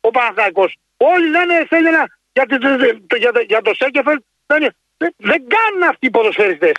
ο 0.00 0.10
Παναθηναϊκός. 0.10 0.76
Όλοι 0.96 1.28
λένε 1.28 1.66
θέλει 1.68 1.88
ένα 1.88 2.04
για, 2.32 2.46
το, 2.46 3.16
για, 3.16 3.30
για 3.46 3.62
το 3.62 3.74
Σέκεφελ. 3.74 4.18
Δεν, 4.46 4.60
δεν, 4.96 5.14
δεν 5.16 5.40
κάνουν 5.54 5.82
αυτοί 5.88 6.06
οι 6.06 6.10
ποδοσφαιριστές. 6.10 6.72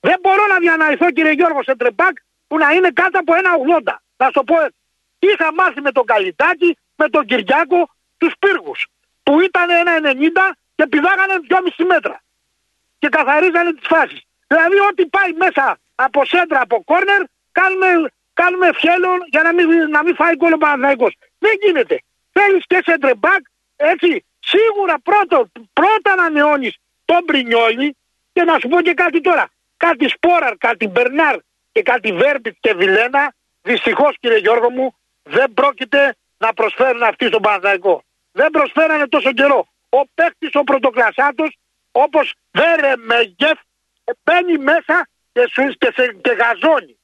Δεν 0.00 0.16
μπορώ 0.20 0.46
να 0.46 0.58
διαναϊθώ 0.58 1.10
κύριε 1.10 1.32
Γιώργο 1.32 1.62
σεντρεμπάκ 1.62 2.16
που 2.46 2.58
να 2.58 2.70
είναι 2.70 2.90
κάτω 2.90 3.18
από 3.18 3.34
ένα 3.34 3.50
80. 3.84 3.94
Να 4.16 4.26
σου 4.26 4.32
το 4.32 4.44
πω 4.44 4.60
έτσι. 4.60 4.80
Είχα 5.18 5.54
μάθει 5.54 5.80
με 5.80 5.92
τον 5.92 6.04
Καλιτάκη, 6.04 6.76
με 6.96 7.08
τον 7.08 7.24
Κυριάκο, 7.26 7.90
τους 8.16 8.32
πύργους. 8.38 8.86
Που 9.22 9.40
ήταν 9.40 9.70
ένα 9.70 9.92
90 10.02 10.54
και 10.74 10.86
πηδάγανε 10.86 11.34
2,5 11.48 11.84
μέτρα. 11.86 12.22
Και 12.98 13.08
καθαρίζανε 13.08 13.72
τις 13.72 13.86
φάσεις. 13.86 14.20
Δηλαδή 14.46 14.78
ό,τι 14.78 15.06
πάει 15.06 15.32
μέσα 15.32 15.78
από 15.94 16.24
σέντρα, 16.24 16.60
από 16.60 16.82
κόρνερ, 16.84 17.22
κάνουμε, 17.52 18.08
κάνουμε 18.32 18.68
φιέλο 18.74 19.08
για 19.30 19.42
να 19.42 19.52
μην, 19.52 19.90
να 19.90 20.02
μην 20.02 20.14
φάει 20.14 20.36
κόλλο 20.36 20.56
Παναθηναϊκός. 20.56 21.16
Δεν 21.38 21.52
γίνεται. 21.62 21.98
Θέλεις 22.32 22.64
και 22.66 22.82
σέντρεμπακ, 22.84 23.42
έτσι, 23.76 24.24
σίγουρα 24.50 24.96
πρώτο, 25.08 25.50
πρώτα 25.72 26.14
να 26.16 26.30
νεώνεις 26.30 26.76
τον 27.04 27.24
Πρινιόλι 27.24 27.96
και 28.32 28.42
να 28.42 28.58
σου 28.58 28.68
πω 28.68 28.80
και 28.80 28.94
κάτι 28.94 29.20
τώρα. 29.20 29.50
Κάτι 29.76 30.08
Σπόραρ, 30.08 30.56
κάτι 30.56 30.88
Μπερνάρ 30.88 31.36
και 31.72 31.82
κάτι 31.82 32.12
Βέρμπιτ 32.12 32.56
και 32.60 32.74
Βιλένα, 32.74 33.34
δυστυχώς 33.62 34.16
κύριε 34.20 34.38
Γιώργο 34.38 34.70
μου, 34.70 34.94
δεν 35.22 35.52
πρόκειται 35.52 36.14
να 36.38 36.52
προσφέρουν 36.52 37.02
αυτοί 37.02 37.26
στον 37.26 37.42
Παναθηναϊκό. 37.42 38.02
Δεν 38.32 38.50
προσφέρανε 38.50 39.06
τόσο 39.08 39.32
καιρό. 39.32 39.68
Ο 39.88 40.06
παίκτης 40.14 40.54
ο 40.54 40.64
πρωτοκλασσάτος 40.64 41.56
όπως 41.92 42.34
Βέρεμεγεφ 42.52 43.58
μπαίνει 44.22 44.58
μέσα 44.58 45.08
και, 45.32 45.48
σου, 45.52 45.62
και, 45.78 45.92
σε, 45.94 46.16
και 46.20 46.30
γαζώνει. 46.30 46.98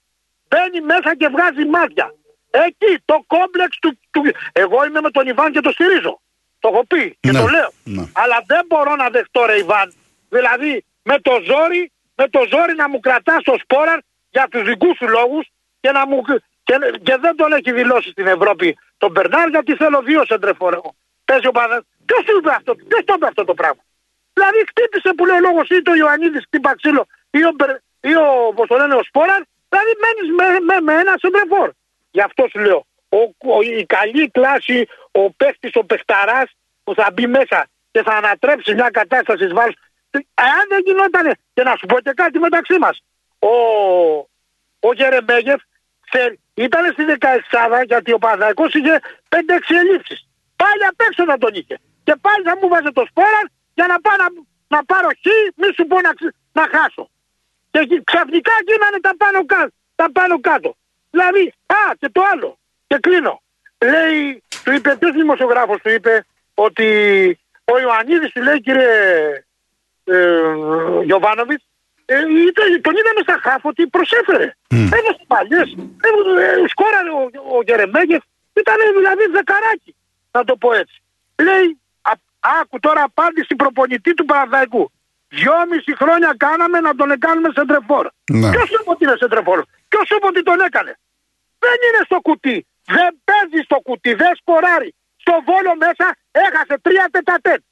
Μπαίνει 0.48 0.80
μέσα 0.80 1.16
και 1.16 1.28
βγάζει 1.28 1.64
μάτια. 1.64 2.14
Εκεί 2.50 3.02
το 3.04 3.24
κόμπλεξ 3.26 3.78
του, 3.78 3.98
του... 4.10 4.22
Εγώ 4.52 4.84
είμαι 4.84 5.00
με 5.00 5.10
τον 5.10 5.26
Ιβάν 5.26 5.52
και 5.52 5.60
το 5.60 5.70
στηρίζω. 5.70 6.20
Το 6.64 6.70
έχω 6.72 6.84
πει 6.86 7.02
και 7.20 7.30
Ναι, 7.32 7.38
το 7.40 7.46
λέω. 7.46 7.70
ναι. 7.84 8.04
Αλλά 8.22 8.38
δεν 8.46 8.62
μπορώ 8.68 8.92
να 9.02 9.08
δεχτώ 9.08 9.40
ρε 9.50 9.56
Ιβάν. 9.58 9.88
Δηλαδή 10.28 10.84
με 11.02 11.16
το 11.26 11.32
ζόρι, 11.48 11.82
με 12.14 12.26
το 12.28 12.40
ζόρι 12.52 12.74
να 12.82 12.88
μου 12.88 13.00
κρατάς 13.00 13.42
το 13.42 13.54
σπόραρ 13.62 13.98
για 14.30 14.46
τους 14.50 14.62
δικούς 14.70 14.96
σου 14.96 15.08
λόγους 15.08 15.44
και, 15.80 15.90
να 15.90 16.06
μου, 16.06 16.22
και, 16.68 16.74
και 17.06 17.16
δεν 17.24 17.36
τον 17.36 17.52
έχει 17.52 17.72
δηλώσει 17.80 18.08
στην 18.10 18.26
Ευρώπη 18.26 18.78
τον 18.98 19.10
Μπερνάρ 19.10 19.48
γιατί 19.48 19.72
θέλω 19.76 19.98
δύο 20.02 20.22
σεντρεφόρ. 20.24 20.72
Παίζει 21.24 21.46
ο 21.46 21.50
Παδέ. 21.58 21.78
Ποιος 22.06 22.22
του 22.26 22.36
είπε 22.38 22.50
αυτό, 22.58 22.74
ποιος 22.88 23.02
το 23.04 23.12
είπε 23.16 23.26
αυτό 23.26 23.44
το 23.44 23.54
πράγμα. 23.54 23.82
Δηλαδή 24.32 24.58
χτύπησε 24.70 25.10
που 25.16 25.24
λέει 25.26 25.36
ο 25.36 25.40
λόγος 25.48 25.68
ή 25.68 25.82
το 25.82 25.92
Ιωαννίδης 25.94 26.44
χτύπα 26.46 26.70
ξύλο 26.80 27.02
ή 27.30 27.40
ο, 27.44 27.52
Μπερ, 27.56 27.70
ή 28.10 28.12
ο, 28.24 28.26
πώς 28.56 28.66
το 28.68 28.76
λένε, 28.80 28.94
ο 28.94 29.02
Σπόραρ. 29.08 29.42
Δηλαδή 29.70 29.92
μένεις 30.02 30.26
με, 30.38 30.46
με, 30.68 30.76
με 30.86 30.92
ένα 31.02 31.14
σεντρεφόρ. 31.22 31.68
Γι' 32.10 32.24
αυτό 32.28 32.42
σου 32.52 32.58
λέω. 32.66 32.80
Ο, 33.18 33.20
ο, 33.54 33.60
η 33.78 33.84
καλή 33.96 34.30
κλάση, 34.36 34.78
ο 35.20 35.30
παίχτης, 35.30 35.70
ο 35.74 35.84
παιχταράς 35.84 36.48
που 36.84 36.94
θα 36.94 37.10
μπει 37.12 37.26
μέσα 37.26 37.66
και 37.90 38.02
θα 38.02 38.12
ανατρέψει 38.12 38.74
μια 38.74 38.90
κατάσταση 38.90 39.46
βάρος. 39.46 39.74
Αν 40.34 40.64
δεν 40.68 40.80
γινότανε, 40.86 41.32
και 41.54 41.62
να 41.62 41.74
σου 41.78 41.86
πω 41.86 42.00
και 42.00 42.12
κάτι 42.14 42.38
μεταξύ 42.38 42.78
μας, 42.78 43.02
ο, 43.38 43.52
ο 44.80 44.92
Γερεμέγεφ 44.94 45.60
ήταν 46.54 46.92
στη 46.92 47.04
16 47.18 47.82
γιατί 47.86 48.12
ο 48.12 48.18
Παναθηναϊκός 48.18 48.74
είχε 48.74 49.00
5-6 49.28 49.38
ελλείψεις. 49.80 50.28
Πάλι 50.56 50.84
απ' 50.90 51.00
έξω 51.00 51.24
να 51.24 51.38
τον 51.38 51.54
είχε. 51.54 51.76
Και 52.04 52.14
πάλι 52.20 52.42
θα 52.44 52.56
μου 52.60 52.68
βάζε 52.68 52.90
το 52.92 53.04
σπόρα 53.10 53.42
για 53.74 53.86
να 53.86 54.00
πάω 54.00 54.16
να, 54.16 54.28
να 54.74 54.84
πάρω 54.84 55.08
χ, 55.08 55.26
μη 55.56 55.68
σου 55.76 55.86
πω 55.86 56.00
να, 56.00 56.12
ξ- 56.18 56.36
να 56.52 56.64
χάσω. 56.72 57.10
Και 57.70 57.78
εκεί 57.78 58.04
ξαφνικά 58.04 58.52
γίνανε 58.68 58.98
τα 59.00 59.12
πάνω, 59.16 59.44
κάτω, 59.46 59.72
τα 59.94 60.06
πάνω 60.12 60.40
κάτω. 60.40 60.76
Δηλαδή, 61.10 61.52
α, 61.66 61.94
και 61.98 62.08
το 62.08 62.22
άλλο. 62.32 62.58
Και 62.86 62.98
κλείνω. 63.00 63.42
Λέει, 63.78 64.42
του 64.64 64.72
είπε, 64.72 64.96
ποιος 64.96 65.12
δημοσιογράφος 65.12 65.80
του 65.82 65.90
είπε 65.90 66.24
ότι 66.54 66.88
ο 67.72 67.78
Ιωαννίδης 67.80 68.32
του 68.32 68.42
λέει, 68.42 68.60
κύριε 68.60 68.92
ε, 70.04 70.18
Γιωβάνοβιτς, 71.04 71.64
ε, 72.04 72.14
ήταν, 72.50 72.80
τον 72.86 72.94
είδαμε 72.98 73.20
στα 73.22 73.38
χάφ 73.42 73.64
ότι 73.64 73.86
προσέφερε. 73.86 74.56
Έδωσε 74.68 75.24
παλιές, 75.26 75.68
ε, 76.06 76.68
σκόραρε 76.72 77.10
ο, 77.10 77.22
ο 77.56 77.62
Γερεμέγεφ, 77.66 78.22
ήταν 78.52 78.76
δηλαδή 78.98 79.24
δεκαράκι, 79.36 79.96
να 80.30 80.44
το 80.44 80.56
πω 80.56 80.72
έτσι. 80.72 81.02
Λέει, 81.46 81.66
α, 82.02 82.12
άκου 82.60 82.78
τώρα 82.80 83.02
απάντηση 83.02 83.54
προπονητή 83.56 84.14
του 84.14 84.24
Παναδάκου. 84.24 84.90
Δυόμιση 85.28 85.92
χρόνια 85.96 86.34
κάναμε 86.36 86.80
να 86.80 86.94
τον 86.94 87.18
κάνουμε 87.18 87.50
σεντρεφόρ. 87.54 88.08
Ναι. 88.32 88.50
Ποιος 88.50 88.68
σου 88.68 88.78
είπε 88.80 88.90
ότι 88.94 89.04
είναι 89.04 89.16
σεντρεφόρ, 89.18 89.58
ποιος 89.88 90.04
σου 90.06 90.16
είπε 90.16 90.26
ότι 90.26 90.42
τον 90.42 90.60
έκανε; 90.60 90.92
Δεν 91.58 91.76
είναι 91.86 92.02
στο 92.04 92.18
κουτί. 92.26 92.66
Δεν 92.96 93.10
παίζει 93.28 93.60
στο 93.64 93.78
κουτί. 93.86 94.14
Δεν 94.14 94.32
σκοράρει. 94.40 94.94
Στο 95.16 95.34
βόλο 95.48 95.72
μέσα 95.84 96.06
έχασε 96.46 96.74
τρία 96.82 97.08
τετατέτ. 97.10 97.62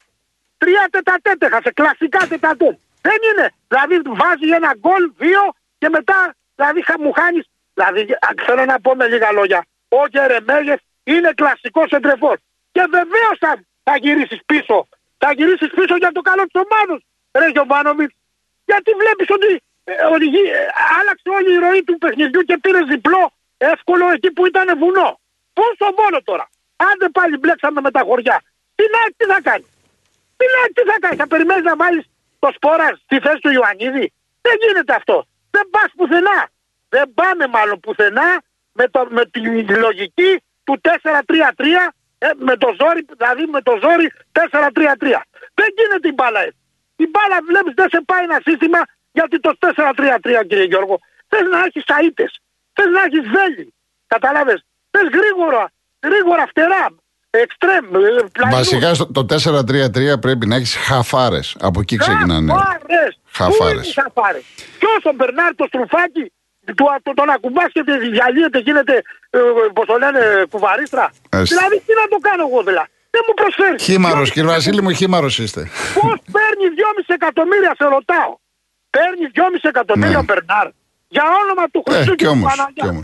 Τρία 0.57 0.87
τετατέτ 0.91 1.43
έχασε. 1.43 1.71
Κλασικά 1.71 2.19
τετατέτ. 2.29 2.75
Δεν 3.01 3.17
είναι. 3.29 3.45
Δηλαδή 3.67 3.95
βάζει 4.21 4.47
ένα 4.59 4.71
γκολ, 4.79 5.03
δύο 5.17 5.41
και 5.77 5.89
μετά 5.89 6.35
δηλαδή 6.55 6.81
χα- 6.87 6.99
μου 6.99 7.11
χάνεις. 7.11 7.45
Δηλαδή 7.73 8.01
α, 8.01 8.29
θέλω 8.45 8.65
να 8.65 8.79
πω 8.81 8.95
με 8.95 9.07
λίγα 9.07 9.31
λόγια. 9.31 9.65
Ο 9.89 10.01
Γερεμέγεφ 10.11 10.79
είναι 11.03 11.31
κλασικός 11.35 11.87
σεντρεφόρ. 11.89 12.37
Και 12.71 12.83
βεβαίως 12.89 13.35
θα, 13.39 13.51
θα 13.83 13.97
γυρίσεις 13.97 14.39
πίσω. 14.45 14.87
Θα 15.17 15.31
γυρίσεις 15.33 15.69
πίσω 15.77 15.95
για 15.95 16.11
το 16.11 16.21
καλό 16.21 16.43
της 16.43 16.61
ομάδα. 16.65 17.01
Ρε 17.39 17.47
Γιωβάνοβιτς. 17.47 18.13
Γιατί 18.65 18.91
βλέπεις 19.01 19.29
ότι, 19.29 19.61
ε, 19.83 19.93
ότι 20.13 20.25
γι- 20.25 20.49
ε, 20.59 20.67
άλλαξε 20.99 21.29
όλη 21.37 21.53
η 21.53 21.57
ροή 21.65 21.83
του 21.83 21.97
παιχνιδιού 21.97 22.41
και 22.41 22.57
πήρε 22.57 22.79
διπλό 22.83 23.31
εύκολο 23.57 24.09
εκεί 24.11 24.31
που 24.31 24.45
ήταν 24.45 24.77
βουνό. 24.79 25.19
Πώ 25.53 25.63
στο 25.75 25.87
βόλο 25.97 26.23
τώρα. 26.23 26.49
Άντε 26.75 27.09
πάλι 27.09 27.37
μπλέξαμε 27.37 27.81
με 27.81 27.91
τα 27.91 28.01
χωριά. 28.07 28.41
Τι 28.75 28.83
να 28.93 28.99
τι 29.17 29.25
θα 29.31 29.39
κάνει; 29.49 29.65
Δηλαδή 30.41 30.73
τι 30.73 30.83
θα 30.89 30.97
κάνει, 30.99 31.15
θα 31.15 31.27
περιμένεις 31.27 31.63
να 31.63 31.75
βάλεις 31.75 32.05
το 32.39 32.49
σπόρα 32.55 32.87
στη 33.03 33.19
θέση 33.19 33.39
του 33.39 33.51
Ιωαννίδη; 33.57 34.13
Δεν 34.41 34.55
γίνεται 34.61 34.93
αυτό. 34.95 35.27
Δεν 35.51 35.65
πας 35.69 35.89
πουθενά. 35.97 36.39
Δεν 36.89 37.13
πάμε 37.13 37.47
μάλλον 37.47 37.79
πουθενά 37.79 38.41
με, 38.71 38.87
το, 38.87 39.07
με 39.09 39.25
τη 39.25 39.39
λογική 39.85 40.43
του 40.63 40.81
4-3-3 40.81 40.89
ε, 42.17 42.29
με 42.35 42.57
το 42.57 42.75
ζόρι, 42.79 43.05
δηλαδή 43.17 43.45
με 43.45 43.61
το 43.61 43.73
ζόρι 43.81 44.11
4-3-3. 44.31 44.41
Δεν 45.53 45.69
γίνεται 45.77 46.07
η 46.07 46.13
μπάλα 46.15 46.41
έτσι. 46.41 46.57
Η 46.95 47.07
μπάλα 47.11 47.37
βλέπεις 47.49 47.73
δεν 47.73 47.89
σε 47.89 48.01
πάει 48.05 48.23
ένα 48.23 48.39
σύστημα 48.45 48.79
γιατί 49.11 49.39
το 49.39 49.51
4-3-3 49.59 50.43
κύριε 50.47 50.63
Γιώργο. 50.63 50.99
Θες 51.27 51.47
να 51.49 51.59
έχεις 51.65 51.83
σαΐτε. 51.87 52.25
Θες 52.73 52.89
να 52.95 53.01
έχεις 53.03 53.25
βέλη. 53.29 53.73
Κατάλαβε. 54.07 54.63
Θες 54.91 55.07
γρήγορα, 55.17 55.71
γρήγορα 56.03 56.47
φτερά. 56.47 56.85
Εξτρέμ. 57.43 57.85
ε, 57.95 58.51
Βασικά 58.51 58.93
στο- 58.93 59.11
το 59.11 59.25
4-3-3 59.25 60.19
πρέπει 60.19 60.45
να 60.47 60.55
έχεις 60.55 60.75
χαφάρες. 60.75 61.55
Από 61.59 61.79
εκεί 61.79 61.95
ξεκινάνε. 61.97 62.51
Χαφάρες. 62.53 63.11
Χαφάρες. 63.31 63.57
Πού 63.57 63.67
είναι 63.73 63.87
οι 63.87 63.93
χαφάρες; 64.01 64.43
Ποιος 64.79 64.97
τον 65.07 65.15
Μπερνάρ 65.15 65.55
το 65.55 65.65
στρουφάκι 65.67 66.23
του, 66.77 66.85
του, 67.03 67.13
τον 67.19 67.29
ακουμπάς 67.29 67.69
και 67.75 67.83
τη- 67.87 68.09
διαλύεται 68.15 68.59
γίνεται 68.59 68.95
ε, 69.29 69.39
πώς 69.73 69.85
το 69.85 69.95
λένε 70.03 70.21
κουβαρίστρα. 70.53 71.05
Έτσι. 71.29 71.53
Δηλαδή 71.55 71.75
τι 71.85 71.93
να 72.01 72.05
το 72.13 72.17
κάνω 72.27 72.43
εγώ 72.49 72.59
δηλαδή. 72.69 72.89
Δεν 73.13 73.21
μου 73.27 73.33
προσφέρεις. 73.41 73.83
Χήμαρος, 73.83 74.31
κύριε 74.33 74.49
Βασίλη 74.55 74.81
μου, 74.81 74.91
χήμαρος 74.91 75.35
είστε. 75.39 75.61
Πώς 75.99 76.17
παίρνει 76.35 76.65
2,5 76.79 77.13
εκατομμύρια 77.19 77.71
σε 77.79 77.85
ρωτάω. 77.95 78.31
Παίρνει 78.95 79.25
2,5 79.35 79.67
εκατομμύρια 79.73 80.17
Ναι. 80.17 80.23
ο 80.23 80.23
Μπερνάρ. 80.29 80.67
Για 81.15 81.23
όνομα 81.41 81.63
του 81.73 81.83
Ε, 81.85 81.91
Χριστού 81.91 82.09
κι 82.15 82.15
και 82.15 82.25
του 82.25 82.31
όμως. 82.35 82.55
Παναγιά. 82.55 83.01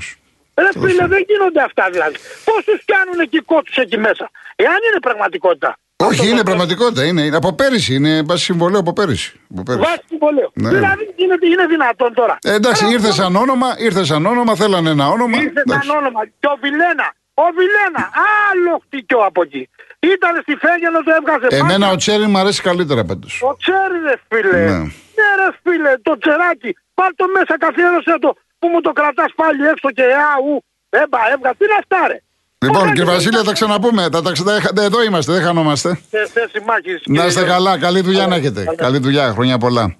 Κι 0.71 0.77
όμως. 0.77 0.87
Ρε 0.91 0.93
φίλε 0.93 1.07
δεν 1.07 1.21
γίνονται 1.29 1.61
αυτά 1.61 1.83
δηλαδή. 1.91 2.15
Πώς 2.47 2.59
τους 2.65 2.79
πιάνουν 2.85 3.19
εκεί 3.19 3.39
κότσους 3.51 3.77
εκεί 3.77 3.97
μέσα. 3.97 4.25
Εάν 4.55 4.79
είναι 4.87 4.99
πραγματικότητα. 5.07 5.77
Όχι, 6.03 6.29
είναι 6.29 6.43
πραγματικότητα. 6.43 7.03
Είναι, 7.05 7.21
είναι 7.21 7.35
από 7.35 7.53
πέρυσι. 7.53 7.93
Είναι 7.95 8.21
βάση 8.27 8.43
συμβολέου 8.43 8.79
από 8.79 8.93
πέρυσι. 8.93 9.39
Από 9.51 9.63
πέρυσι. 9.63 9.83
Βάσει 9.85 10.01
συμβολέου. 10.07 10.51
Ναι. 10.53 10.69
Δηλαδή 10.69 11.03
είναι, 11.15 11.35
είναι 11.51 11.65
δυνατόν 11.65 12.13
τώρα. 12.13 12.37
Ε, 12.43 12.53
εντάξει, 12.53 12.83
Ένα 12.85 12.93
ήρθε 12.93 13.11
σαν 13.11 13.35
όνομα, 13.35 13.75
ήρθε 13.77 14.03
σαν 14.03 14.25
όνομα, 14.25 14.55
θέλανε 14.55 14.89
ένα 14.89 15.07
όνομα. 15.09 15.37
Ήρθε 15.37 15.61
Εντάξει. 15.65 15.87
σαν 15.87 15.97
όνομα. 15.97 16.21
Και 16.39 16.47
ο 16.53 16.57
Βιλένα. 16.61 17.07
Ο 17.33 17.43
Βιλένα. 17.57 18.03
Άλλο 18.51 18.81
χτυκιό 18.85 19.19
από 19.19 19.41
εκεί. 19.41 19.69
Ήταν 19.99 20.33
στη 20.41 20.53
Φέγγενο, 20.63 20.99
το 21.07 21.11
έβγαζε 21.19 21.47
Εμένα 21.61 21.79
πάντα. 21.79 21.91
ο 21.91 21.95
Τσέρι 21.95 22.25
μου 22.31 22.37
αρέσει 22.37 22.61
καλύτερα 22.61 23.03
πάντω. 23.09 23.27
Ο 23.49 23.55
Τσέρι 23.61 23.97
ρε 24.07 24.15
φίλε. 24.27 24.59
Ναι. 24.71 24.77
Ναι. 25.19 25.29
ρε 25.39 25.49
φίλε, 25.63 25.91
το 26.01 26.17
τσεράκι. 26.17 26.71
Πάρ 26.93 27.09
το 27.15 27.25
μέσα, 27.35 27.53
καθιέρωσέ 27.65 28.15
το. 28.19 28.35
Που 28.59 28.67
μου 28.67 28.81
το 28.81 28.91
κρατάς 28.91 29.31
πάλι 29.35 29.61
έξω 29.73 29.89
και 29.97 30.03
αου. 30.33 30.63
Έμπα, 30.89 31.19
έβγα. 31.33 31.49
Τι 31.57 31.63
είναι 31.65 31.77
αυτά 31.79 31.97
ρε; 32.07 32.17
Λοιπόν, 32.65 32.81
Πώς 32.81 32.89
κύριε 32.91 33.05
θα 33.05 33.11
Βασίλη, 33.11 33.35
θα 33.37 33.43
τα 33.43 33.53
ξαναπούμε. 33.53 34.07
Θα 34.11 34.21
τα 34.21 34.31
ξα- 34.31 34.59
θα- 34.75 34.83
Εδώ 34.83 35.03
είμαστε, 35.03 35.31
δεν 35.33 35.41
χανόμαστε. 35.43 35.89
Σε 36.09 36.29
θέση 36.33 36.59
μάχης. 36.67 37.01
Να 37.07 37.25
είστε 37.25 37.39
κύριε. 37.39 37.53
καλά, 37.55 37.77
καλή 37.79 38.01
δουλειά 38.01 38.27
να 38.27 38.35
έχετε. 38.35 38.63
Καλά. 38.63 38.75
Καλή 38.77 38.97
δουλειά, 38.97 39.31
χρόνια 39.31 39.57
πολλά. 39.57 39.95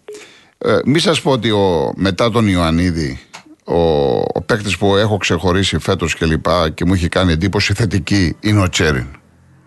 Ε, 0.58 0.78
μη 0.86 1.00
σας 1.00 1.22
πω 1.22 1.32
ότι 1.32 1.52
ο, 1.52 1.94
μετά 1.96 2.32
τον 2.32 2.48
Ιωαννίδη, 2.48 3.20
ο, 3.64 3.80
ο 4.34 4.42
παίκτης 4.46 4.78
που 4.78 4.96
έχω 4.96 5.18
ξεχωρίσει 5.18 5.80
φέτος 5.80 6.16
και 6.16 6.26
λοιπά 6.26 6.70
και 6.70 6.86
μου 6.86 6.94
έχει 6.94 7.08
κάνει 7.10 7.32
εντύπωση 7.32 7.74
θετική 7.74 8.38
είναι 8.40 8.62
ο 8.62 8.70
Τσέριν. 8.70 9.06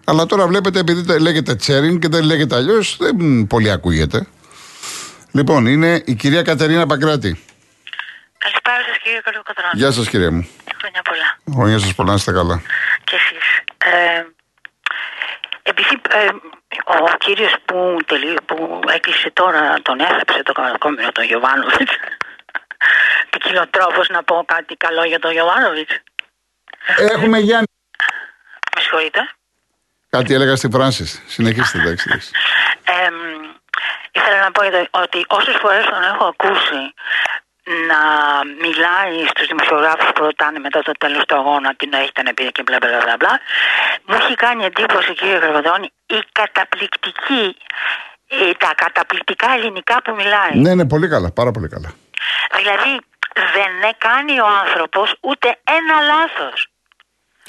Αλλά 0.04 0.26
τώρα 0.26 0.46
βλέπετε, 0.46 0.78
επειδή 0.78 1.02
τε- 1.04 1.20
λέγεται 1.20 1.54
Τσέριν 1.54 1.98
και 1.98 2.08
δεν 2.08 2.22
λέγεται 2.24 2.54
αλλιώς, 2.56 2.96
δεν 3.00 3.46
πολύ 3.46 3.70
ακούγεται. 3.70 4.26
Λοιπόν, 5.32 5.66
είναι 5.66 6.02
η 6.04 6.14
κυρία 6.14 6.42
Κατερίνα 6.42 6.86
Παγκράτη. 6.86 7.38
Καλησπέρα 8.82 8.94
σας 8.94 8.98
κύριε 9.02 9.20
Καλοκατρώνη. 9.20 9.72
Γεια 9.74 9.90
σας, 9.92 10.08
κυρία 10.08 10.30
μου. 10.32 10.48
Χρόνια 10.80 11.02
πολλά. 11.02 11.28
Χρόνια 11.56 11.78
σας 11.78 11.94
πολλά, 11.94 12.08
να 12.08 12.14
είστε 12.14 12.32
καλά. 12.32 12.62
Και 13.04 13.16
εσείς. 13.16 13.46
Ε, 13.84 14.24
επειδή 15.62 16.00
ε, 16.10 16.26
ο 16.84 17.16
κύριος 17.18 17.54
που, 17.64 17.98
τελεί, 18.06 18.38
που 18.46 18.80
έκλεισε 18.94 19.30
τώρα 19.30 19.74
τον 19.82 20.00
έθεψε 20.00 20.42
το 20.42 20.52
κακόμοιρο 20.52 21.12
τον 21.12 21.24
Γιωβάνοβιτς. 21.24 21.92
Ποικιλοτρόπος 23.30 24.08
να 24.08 24.22
πω 24.22 24.44
κάτι 24.46 24.74
καλό 24.76 25.04
για 25.04 25.18
τον 25.18 25.32
Γιωβάνοβιτς. 25.32 25.94
Έχουμε 26.96 27.38
Γιάννη. 27.38 27.66
Με 28.74 28.80
συγχωρείτε. 28.80 29.20
Κάτι 30.10 30.34
έλεγα 30.34 30.56
στη 30.56 30.68
Φράνση. 30.72 31.04
Συνεχίστε, 31.26 31.78
εντάξει. 31.78 32.04
εντάξει. 32.08 32.30
Ε, 32.84 33.08
ήθελα 34.12 34.40
να 34.40 34.50
πω 34.52 34.62
για 34.64 34.88
το- 34.90 35.00
ότι 35.00 35.24
όσες 35.28 35.56
φορές 35.60 35.84
τον 35.84 36.02
έχω 36.02 36.24
ακούσει 36.24 36.80
να 37.90 38.00
μιλάει 38.64 39.16
στους 39.32 39.46
δημοσιογράφους 39.46 40.10
που 40.14 40.22
ρωτάνε 40.28 40.58
μετά 40.58 40.80
το 40.88 40.92
τέλος 41.02 41.22
του 41.28 41.34
αγώνα 41.40 41.74
τι 41.78 41.86
να 41.92 41.98
έχετε 41.98 42.22
να 42.22 42.32
πείτε 42.34 42.50
και 42.56 42.62
μπλα 42.66 42.78
μπλα 42.80 42.98
μπλα 43.04 43.16
μπλα 43.20 43.34
μου 44.06 44.14
έχει 44.20 44.34
κάνει 44.44 44.64
εντύπωση 44.64 45.12
κύριε 45.18 45.38
Γραβαδόνη 45.42 45.88
η 46.06 46.18
καταπληκτική 46.40 47.44
ε, 48.28 48.52
τα 48.58 48.70
καταπληκτικά 48.76 49.48
ελληνικά 49.56 49.96
που 50.04 50.14
μιλάει. 50.14 50.52
Ναι, 50.64 50.74
ναι, 50.74 50.86
πολύ 50.86 51.08
καλά, 51.08 51.30
πάρα 51.32 51.50
πολύ 51.50 51.68
καλά. 51.68 51.90
Δηλαδή 52.56 52.92
δεν 53.56 53.94
κάνει 53.98 54.40
ο 54.40 54.46
άνθρωπος 54.64 55.14
ούτε 55.20 55.48
ένα 55.78 55.96
λάθος. 56.12 56.66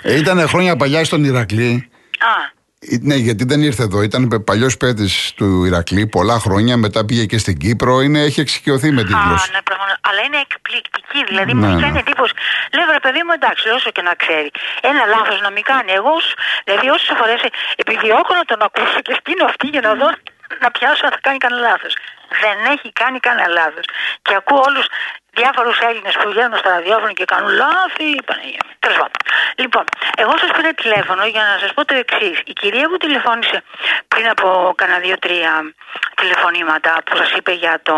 Ε, 0.01 0.17
ήταν 0.17 0.47
χρόνια 0.47 0.75
παλιά 0.75 1.03
στον 1.05 1.23
Ηρακλή. 1.23 1.89
Α, 2.19 2.61
Ε, 2.79 2.97
Ναι, 3.01 3.15
γιατί 3.15 3.43
δεν 3.45 3.61
ήρθε 3.61 3.83
εδώ. 3.83 4.01
Ήταν 4.01 4.43
παλιός 4.45 4.77
παίκτης 4.77 5.33
του 5.35 5.63
Ηρακλή 5.65 6.07
πολλά 6.07 6.39
χρόνια. 6.39 6.77
Μετά 6.77 7.05
πήγε 7.05 7.25
και 7.25 7.37
στην 7.37 7.57
Κύπρο. 7.57 8.01
Είναι, 8.01 8.19
έχει 8.21 8.39
εξοικειωθεί 8.41 8.91
με 8.91 9.03
τη 9.03 9.13
Α, 9.13 9.17
γλώσσα. 9.25 9.51
ναι, 9.51 9.61
προφανώς. 9.61 9.92
Αλλά 10.07 10.21
είναι 10.25 10.39
εκπληκτική. 10.47 11.19
Δηλαδή 11.29 11.53
Ναι, 11.53 11.59
μου 11.59 11.65
έχει 11.65 11.75
ναι. 11.75 11.81
κάνει 11.85 11.97
εντύπωση. 11.99 12.33
Λέω 12.75 12.85
ρε 12.91 12.99
παιδί 13.05 13.21
μου, 13.25 13.31
εντάξει, 13.39 13.69
όσο 13.69 13.89
και 13.95 14.01
να 14.01 14.13
ξέρει. 14.13 14.51
Ένα 14.81 15.05
λάθος 15.05 15.41
να 15.41 15.49
μην 15.55 15.63
κάνει. 15.63 15.91
Εγώ, 15.99 16.19
σ- 16.19 16.35
δηλαδή, 16.65 16.89
όσες 16.89 17.15
φορές 17.19 17.41
επιδιώκω 17.75 18.33
να 18.41 18.45
τον 18.51 18.61
ακούσω 18.67 18.99
και 19.01 19.13
στείνω 19.19 19.45
αυτή 19.45 19.67
για 19.67 19.81
να 19.81 19.93
δω 19.93 20.09
να 20.59 20.71
πιάσω 20.71 21.05
αν 21.05 21.11
θα 21.11 21.19
κάνει 21.21 21.37
κανένα 21.37 21.61
λάθος. 21.69 21.93
Δεν 22.41 22.57
έχει 22.73 22.91
κάνει 22.91 23.19
κανένα 23.19 23.47
λάθος. 23.47 23.85
Και 24.21 24.35
ακούω 24.35 24.61
όλους 24.67 24.85
διάφορους 25.39 25.77
Έλληνες 25.79 26.15
που 26.19 26.29
βγαίνουν 26.29 26.57
στα 26.57 26.69
ραδιόφωνα 26.69 27.11
και 27.11 27.25
κάνουν 27.25 27.51
λάθη. 27.63 28.07
Παναγία 28.25 28.61
μου. 28.65 28.73
Τέλος 28.79 28.97
πάντων. 29.01 29.19
Λοιπόν, 29.55 29.83
εγώ 30.17 30.33
σας 30.37 30.51
πήρα 30.55 30.73
τηλέφωνο 30.73 31.25
για 31.25 31.43
να 31.49 31.57
σας 31.61 31.73
πω 31.73 31.85
το 31.85 31.95
εξής. 31.95 32.37
Η 32.45 32.53
κυρία 32.53 32.85
που 32.89 32.97
τηλεφώνησε 32.97 33.63
πριν 34.07 34.29
από 34.29 34.73
κανένα 34.77 34.99
δύο-τρία 34.99 35.73
τηλεφωνήματα 36.15 36.91
που 37.05 37.15
σας 37.17 37.31
είπε 37.31 37.51
για 37.51 37.79
το, 37.83 37.95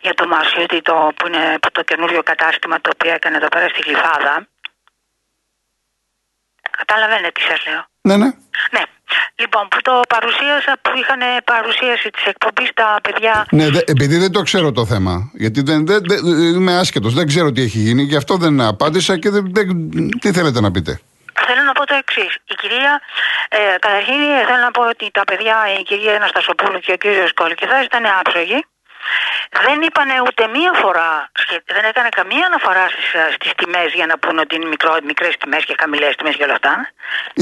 για 0.00 0.14
το 0.14 0.26
Μασιούτι, 0.26 0.82
το, 0.82 1.12
που 1.16 1.26
είναι 1.26 1.58
το 1.72 1.82
καινούριο 1.82 2.22
κατάστημα 2.22 2.80
το 2.80 2.90
οποίο 2.94 3.12
έκανε 3.12 3.36
εδώ 3.36 3.48
πέρα 3.48 3.68
στη 3.68 3.80
Γλυφάδα. 3.86 4.46
Καταλαβαίνετε 6.78 7.30
τι 7.30 7.40
σας 7.40 7.66
λέω; 7.66 7.84
Ναι, 8.00 8.16
ναι. 8.16 8.30
Ναι. 8.70 8.82
Λοιπόν, 9.34 9.68
που 9.68 9.78
το 9.82 10.00
παρουσίασα, 10.08 10.72
που 10.82 10.90
είχαν 11.00 11.20
παρουσίαση 11.44 12.10
της 12.10 12.24
εκπομπής 12.24 12.70
τα 12.74 12.98
παιδιά. 13.02 13.46
ναι 13.50 13.68
δε- 13.70 13.84
επειδή 13.86 14.16
δεν 14.16 14.32
το 14.32 14.42
ξέρω 14.42 14.72
το 14.72 14.86
θέμα. 14.86 15.30
Γιατί 15.34 15.62
δεν, 15.62 15.86
δεν, 15.86 16.00
δεν- 16.04 16.24
είμαι 16.54 16.76
άσχετο. 16.78 17.08
Δεν 17.08 17.26
ξέρω 17.26 17.52
τι 17.52 17.62
έχει 17.62 17.78
γίνει. 17.78 18.02
Γι' 18.02 18.16
αυτό 18.16 18.36
δεν 18.36 18.60
απάντησα 18.60 19.18
και 19.18 19.30
δεν, 19.30 19.44
δεν- 19.50 20.08
τι 20.20 20.32
θέλετε 20.32 20.60
να 20.60 20.70
πείτε; 20.70 21.00
Θέλω 21.46 21.62
να 21.62 21.72
πω 21.72 21.86
το 21.86 21.94
εξής. 21.94 22.34
Η 22.52 22.54
κυρία, 22.60 23.00
ε, 23.48 23.56
καταρχήν 23.78 24.20
ε, 24.38 24.44
θέλω 24.46 24.62
να 24.68 24.70
πω 24.70 24.82
ότι 24.88 25.10
τα 25.18 25.24
παιδιά, 25.24 25.56
η 25.78 25.82
κυρία 25.82 26.14
Αναστασοπούλου 26.16 26.78
και 26.78 26.92
ο 26.92 26.96
κύριος 26.96 27.32
Κολκυθά 27.34 27.82
ήταν 27.82 28.02
άψογοι. 28.20 28.58
Δεν 29.66 29.78
είπαν 29.86 30.08
ούτε 30.28 30.42
μία 30.56 30.72
φορά, 30.82 31.10
σχε- 31.42 31.62
δεν 31.76 31.84
έκανε 31.90 32.08
καμία 32.18 32.44
αναφορά 32.50 32.84
στις, 32.92 33.08
ε, 33.20 33.24
στις 33.36 33.50
τιμές 33.58 33.88
για 33.98 34.06
να 34.10 34.14
πούνε 34.22 34.40
ότι 34.44 34.54
είναι 34.56 34.68
μικρό, 34.74 34.92
μικρές 35.10 35.32
τιμές 35.40 35.62
και 35.68 35.74
χαμηλές 35.80 36.12
τιμές 36.18 36.34
και 36.38 36.44
όλα 36.48 36.56
αυτά. 36.60 36.72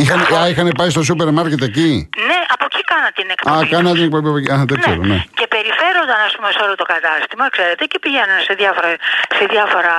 Είχαν, 0.01 0.21
α, 0.41 0.49
είχαν 0.51 0.67
πάει 0.79 0.91
στο 0.95 1.03
σούπερ 1.09 1.29
μάρκετ 1.39 1.63
εκεί; 1.71 1.91
Ναι, 2.31 2.41
από 2.55 2.65
εκεί 2.71 2.83
κάνα 2.93 3.09
την 3.19 3.27
Α, 3.31 3.33
εκπομπή. 3.37 3.69
κάνα 3.75 3.91
την 3.99 4.05
εκπομπή. 4.09 4.43
Α, 4.55 4.57
δεν 4.71 4.77
ξέρω, 4.83 5.03
ναι. 5.11 5.19
Και 5.39 5.47
περιφέρονταν, 5.55 6.19
ας 6.29 6.33
πούμε, 6.37 6.49
σε 6.57 6.61
όλο 6.67 6.75
το 6.83 6.87
κατάστημα, 6.95 7.45
ξέρετε, 7.55 7.85
και 7.91 7.99
πηγαίνανε 8.05 8.41
σε 8.49 8.55
διάφορα, 8.61 8.89
σε 9.39 9.45
διάφορα 9.55 9.95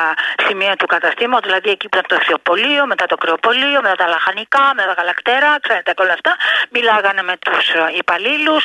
σημεία 0.45 0.73
του 0.79 0.87
καταστήματος, 0.95 1.45
δηλαδή 1.49 1.69
εκεί 1.75 1.85
που 1.89 1.95
ήταν 1.97 2.07
το 2.13 2.17
θεοπολείο, 2.27 2.81
μετά 2.91 3.05
το 3.11 3.17
κρεοπολείο, 3.23 3.77
μετά 3.85 3.97
τα 4.03 4.07
λαχανικά, 4.13 4.63
μετά 4.77 4.87
τα 4.91 4.95
γαλακτέρα, 4.99 5.49
ξέρετε 5.65 5.89
και 5.95 6.01
όλα 6.05 6.13
αυτά. 6.19 6.31
Μιλάγανε 6.75 7.21
με 7.29 7.35
τους 7.45 7.63
υπαλλήλους, 8.01 8.61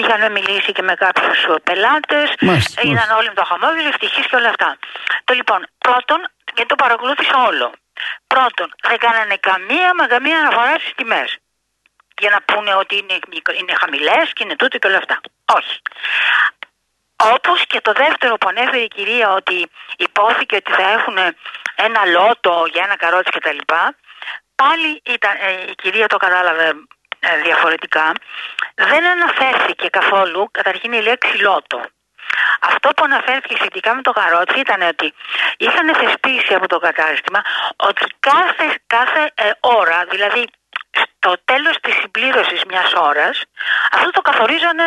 είχαν 0.00 0.22
μιλήσει 0.36 0.70
και 0.76 0.82
με 0.88 0.94
κάποιους 1.04 1.38
πελάτες. 1.68 2.26
Μάλιστα, 2.40 2.80
Ήταν 2.80 2.94
μάλιστα. 2.94 3.16
όλοι 3.16 3.28
με 3.28 3.34
το 3.34 3.44
χαμόγελο, 3.44 3.88
ευτυχείς 3.88 4.26
και 4.26 4.36
όλα 4.36 4.48
αυτά. 4.48 4.76
Το 5.24 5.32
λοιπόν, 5.34 5.66
πρώτον, 5.78 6.28
και 6.54 6.64
το 6.66 6.74
παρακολούθησα 6.74 7.36
όλο. 7.46 7.72
Πρώτον, 8.26 8.74
δεν 8.88 8.98
κάνανε 8.98 9.36
καμία 9.36 9.94
μα 9.98 10.06
καμία 10.06 10.38
αναφορά 10.38 10.74
στις 10.78 10.92
τιμές 10.96 11.36
για 12.20 12.30
να 12.30 12.42
πούνε 12.42 12.74
ότι 12.74 12.96
είναι, 12.96 13.18
μικρο- 13.28 13.58
είναι 13.58 13.74
χαμηλές 13.80 14.32
και 14.32 14.44
είναι 14.44 14.56
τούτο 14.56 14.78
και 14.78 14.86
όλα 14.86 14.96
αυτά. 14.96 15.20
Όχι. 15.56 15.76
Όπως 17.34 17.66
και 17.66 17.80
το 17.80 17.92
δεύτερο 17.92 18.34
που 18.36 18.48
ανέφερε 18.48 18.78
η 18.78 18.88
κυρία 18.88 19.30
ότι 19.32 19.70
υπόθηκε 19.96 20.56
ότι 20.56 20.72
θα 20.72 20.90
έχουν 20.90 21.16
ένα 21.74 22.04
λότο 22.06 22.64
για 22.72 22.82
ένα 22.84 22.96
καρότσι 22.96 23.30
και 23.30 23.40
τα 23.40 23.52
λοιπά, 23.52 23.94
πάλι 24.54 25.02
ήταν, 25.04 25.34
ε, 25.40 25.50
η 25.70 25.74
κυρία 25.74 26.06
το 26.06 26.16
κατάλαβε 26.16 26.72
ε, 27.20 27.36
διαφορετικά. 27.42 28.12
Δεν 28.74 29.06
αναφέρθηκε 29.06 29.88
καθόλου 29.88 30.48
καταρχήν 30.50 30.92
η 30.92 31.00
λέξη 31.02 31.36
λότο. 31.36 31.80
Αυτό 32.60 32.88
που 32.88 33.02
αναφέρθηκε 33.04 33.54
σχετικά 33.54 33.94
με 33.94 34.02
το 34.02 34.12
καρότσι 34.12 34.58
ήταν 34.60 34.80
ότι 34.82 35.14
είχαν 35.56 35.94
θεσπίσει 35.94 36.54
από 36.54 36.66
το 36.68 36.78
κατάστημα 36.78 37.40
ότι 37.76 38.04
κάθε, 38.20 38.66
κάθε 38.86 39.22
ε, 39.34 39.50
ώρα, 39.60 40.04
δηλαδή 40.10 40.48
το 41.18 41.32
τέλος 41.44 41.76
της 41.80 41.94
συμπλήρωσης 41.94 42.62
μιας 42.64 42.92
ώρας, 42.92 43.42
αυτό 43.92 44.10
το 44.10 44.20
καθορίζανε 44.20 44.84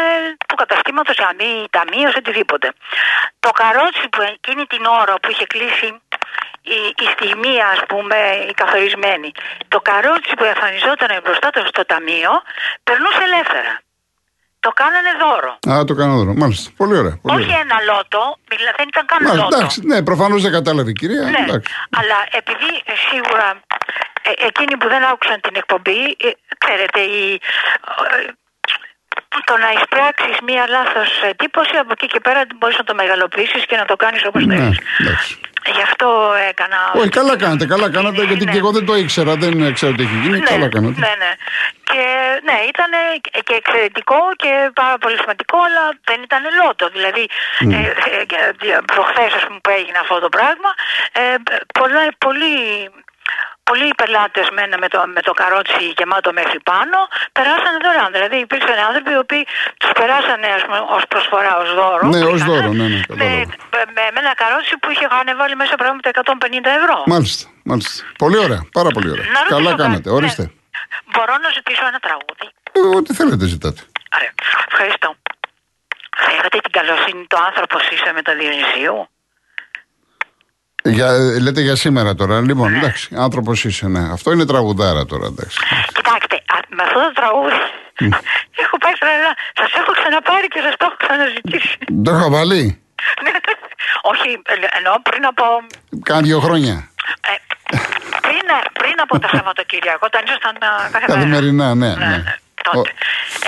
του 0.48 0.56
καταστήματος 0.56 1.18
αμή, 1.30 1.68
ταμείο, 1.70 2.10
οτιδήποτε. 2.18 2.74
Το 3.40 3.50
καρότσι 3.50 4.10
που 4.10 4.22
εκείνη 4.22 4.66
την 4.66 4.86
ώρα 4.86 5.14
που 5.20 5.32
είχε 5.32 5.46
κλείσει 5.46 6.02
η, 6.62 6.80
η 7.04 7.08
στιγμή 7.14 7.62
ας 7.62 7.82
πούμε 7.88 8.46
η 8.50 8.54
καθορισμένη, 8.54 9.32
το 9.68 9.80
καρότσι 9.80 10.34
που 10.36 10.44
εμφανιζόταν 10.44 11.22
μπροστά 11.24 11.50
του 11.50 11.66
στο 11.68 11.86
ταμείο, 11.86 12.32
περνούσε 12.84 13.24
ελεύθερα. 13.24 13.82
Το 14.66 14.72
κάνανε 14.82 15.12
δώρο. 15.24 15.52
Α, 15.72 15.84
το 15.90 15.94
κάνω 16.00 16.14
δώρο. 16.20 16.34
Μάλιστα. 16.44 16.68
Πολύ 16.82 16.96
ωραία. 17.02 17.16
Πολύ 17.22 17.36
Όχι 17.38 17.50
ωραία. 17.52 17.60
ένα 17.66 17.78
λότο, 17.90 18.22
δηλαδή 18.52 18.76
δεν 18.82 18.88
ήταν 18.94 19.06
καν 19.12 19.20
Μάλιστα, 19.22 19.44
λότο. 19.44 19.56
εντάξει, 19.58 19.80
ναι, 19.92 19.98
προφανώς 20.10 20.40
δεν 20.46 20.52
κατάλαβε 20.58 20.90
η 20.90 20.98
κυρία. 21.02 21.22
Ναι, 21.36 21.44
εντάξει. 21.48 21.74
αλλά 22.00 22.18
επειδή 22.42 22.70
ε, 22.92 22.94
σίγουρα 23.10 23.48
ε, 24.30 24.32
εκείνοι 24.50 24.74
που 24.80 24.88
δεν 24.94 25.02
άκουσαν 25.12 25.38
την 25.46 25.56
εκπομπή, 25.62 26.00
ε, 26.28 26.30
ξέρετε, 26.64 27.00
η, 27.00 27.20
ε, 27.34 28.28
το 29.50 29.54
να 29.64 29.70
εισπράξεις 29.76 30.36
μία 30.50 30.64
λάθος 30.76 31.10
εντύπωση, 31.32 31.76
από 31.84 31.92
εκεί 31.96 32.08
και 32.14 32.20
πέρα 32.20 32.42
μπορείς 32.58 32.78
να 32.82 32.84
το 32.90 32.94
μεγαλοποιήσεις 33.02 33.64
και 33.70 33.78
να 33.82 33.86
το 33.92 33.96
κάνεις 34.04 34.22
όπως 34.30 34.42
Ναι, 34.46 34.56
θέλεις. 34.56 34.78
Εντάξει. 35.62 35.72
Γι' 35.78 35.82
αυτό 35.90 36.08
έκανα... 36.50 36.78
Όχι, 36.94 37.10
καλά 37.10 37.38
κάνατε, 37.38 37.66
καλά 37.66 37.90
κάνατε, 37.92 38.22
Ναι, 38.22 38.28
γιατί 38.28 38.46
ναι. 38.46 38.52
και 38.52 38.58
εγώ 38.58 38.72
δεν 38.72 38.86
το 38.86 38.96
ήξερα, 38.96 39.36
δεν 39.36 39.74
ξέρω 39.74 39.92
τι 39.94 40.04
έχει 40.04 40.18
γίνει. 40.24 40.40
Καλά 40.40 40.70
κάνατε. 40.70 41.00
Ναι, 41.00 41.14
ναι. 41.24 41.32
Και 41.92 42.06
ναι, 42.48 42.58
ήταν 42.74 42.92
και 43.48 43.56
εξαιρετικό 43.62 44.20
και 44.36 44.52
πάρα 44.74 44.98
πολύ 44.98 45.18
σημαντικό, 45.22 45.58
αλλά 45.68 45.84
δεν 46.10 46.20
ήταν 46.28 46.42
λότο. 46.60 46.86
Δηλαδή, 46.96 47.24
Ναι. 47.60 47.76
ε, 47.76 47.88
ε, 48.72 48.78
προχθές, 48.94 49.32
ας 49.40 49.44
πούμε, 49.48 49.60
που 49.64 49.70
έγινε 49.80 49.98
αυτό 50.02 50.20
το 50.20 50.30
πράγμα, 50.30 50.72
ε, 51.12 51.36
πολλά, 51.80 52.04
πολύ, 52.18 52.54
πολλοί 53.72 53.90
πελάτες 54.02 54.48
με 54.84 54.88
το, 54.94 55.00
με 55.16 55.22
το 55.28 55.32
καρότσι 55.42 55.84
γεμάτο 55.98 56.30
μέχρι 56.40 56.60
πάνω 56.72 56.98
περάσανε 57.38 57.78
δωρεάν. 57.86 58.10
Δηλαδή 58.18 58.38
υπήρξαν 58.46 58.78
άνθρωποι 58.88 59.12
οι 59.16 59.20
οποίοι 59.26 59.44
τους 59.82 59.92
περάσανε 60.00 60.48
ως 60.98 61.04
προσφορά, 61.12 61.54
ως 61.64 61.70
δώρο. 61.80 62.04
Ναι, 62.14 62.22
ως 62.34 62.40
πήγανε 62.42 62.46
δώρο, 62.50 62.70
ναι, 62.80 62.88
ναι, 62.94 62.98
με, 62.98 63.04
κατάλαβα. 63.08 63.36
με, 63.96 64.04
με 64.14 64.20
ένα 64.24 64.34
καρότσι 64.42 64.74
που 64.82 64.88
είχε 64.94 65.06
ανεβάλει 65.22 65.56
μέσα 65.64 65.76
πράγματα 65.82 66.06
150 66.14 66.70
ευρώ. 66.80 66.98
Μάλιστα, 67.14 67.44
μάλιστα. 67.70 67.92
Πολύ 68.24 68.38
ωραία, 68.46 68.62
πάρα 68.78 68.90
πολύ 68.96 69.10
ωραία. 69.14 69.26
Να 69.36 69.40
ρωτήσω 69.44 69.56
Καλά 69.58 69.70
κάτι. 69.72 69.82
κάνατε, 69.84 70.08
Ναι. 70.10 70.16
ορίστε. 70.18 70.44
Μπορώ 71.14 71.34
να 71.46 71.50
ζητήσω 71.58 71.84
ένα 71.92 72.00
τραγούδι; 72.08 72.46
Ε, 72.78 72.80
Ό,τι 72.98 73.12
θέλετε 73.20 73.46
ζητάτε. 73.54 73.82
Ωραία. 74.18 74.34
Ευχαριστώ. 74.72 75.10
Θα 76.24 76.30
είχατε 76.34 76.58
την 76.66 76.72
καλοσύνη 76.78 77.24
το 77.34 77.38
άνθρωπος 77.48 77.82
είσαι 77.92 78.12
με 78.18 78.22
το 78.28 78.32
Διονυσίου; 78.40 78.98
Για, 80.84 81.08
ε, 81.08 81.40
λέτε 81.40 81.62
για 81.62 81.76
σήμερα 81.76 82.16
τώρα. 82.16 82.42
Λοιπόν, 82.42 82.72
Ναι. 82.72 82.78
εντάξει, 82.78 83.10
άνθρωπος 83.18 83.64
είσαι, 83.66 83.88
ναι. 83.88 84.04
Αυτό 84.12 84.32
είναι 84.32 84.46
τραγουδάρα 84.46 85.06
τώρα, 85.06 85.26
εντάξει. 85.26 85.58
Κοιτάξτε, 85.94 86.36
α, 86.36 86.58
με 86.78 86.84
αυτό 86.88 87.00
το 87.08 87.12
τραγούδι 87.22 87.60
έχω 88.64 88.78
πάει 88.84 88.94
τρελά. 89.02 89.32
Σας 89.60 89.72
έχω 89.80 89.92
ξαναπάρει 90.00 90.48
και 90.54 90.62
σας 90.66 90.74
το 90.80 90.86
έχω 90.90 90.98
ξαναζητήσει. 91.06 91.74
Το 92.06 92.10
είχα 92.16 92.28
βάλει; 92.36 92.62
Ναι, 93.24 93.32
Όχι, 94.12 94.30
ε, 94.54 94.78
εννοώ 94.78 94.94
πριν 95.10 95.24
από. 95.32 95.44
Κάνα 96.08 96.22
δύο 96.30 96.40
χρόνια. 96.46 96.76
ε, 97.32 97.34
πριν, 98.26 98.46
πριν 98.80 98.96
από 99.06 99.14
το 99.20 99.28
Σαββατοκύριακο, 99.36 100.04
όταν 100.10 100.22
ήσασταν 100.28 100.56
ε, 100.56 100.68
κάθε 100.94 101.06
μέρα. 101.08 101.14
Καθημερινά, 101.14 101.68
ναι, 101.82 101.92
Ναι, 101.96 102.06
ναι. 102.06 102.24
Ναι, 102.64 102.74
τότε. 102.76 102.92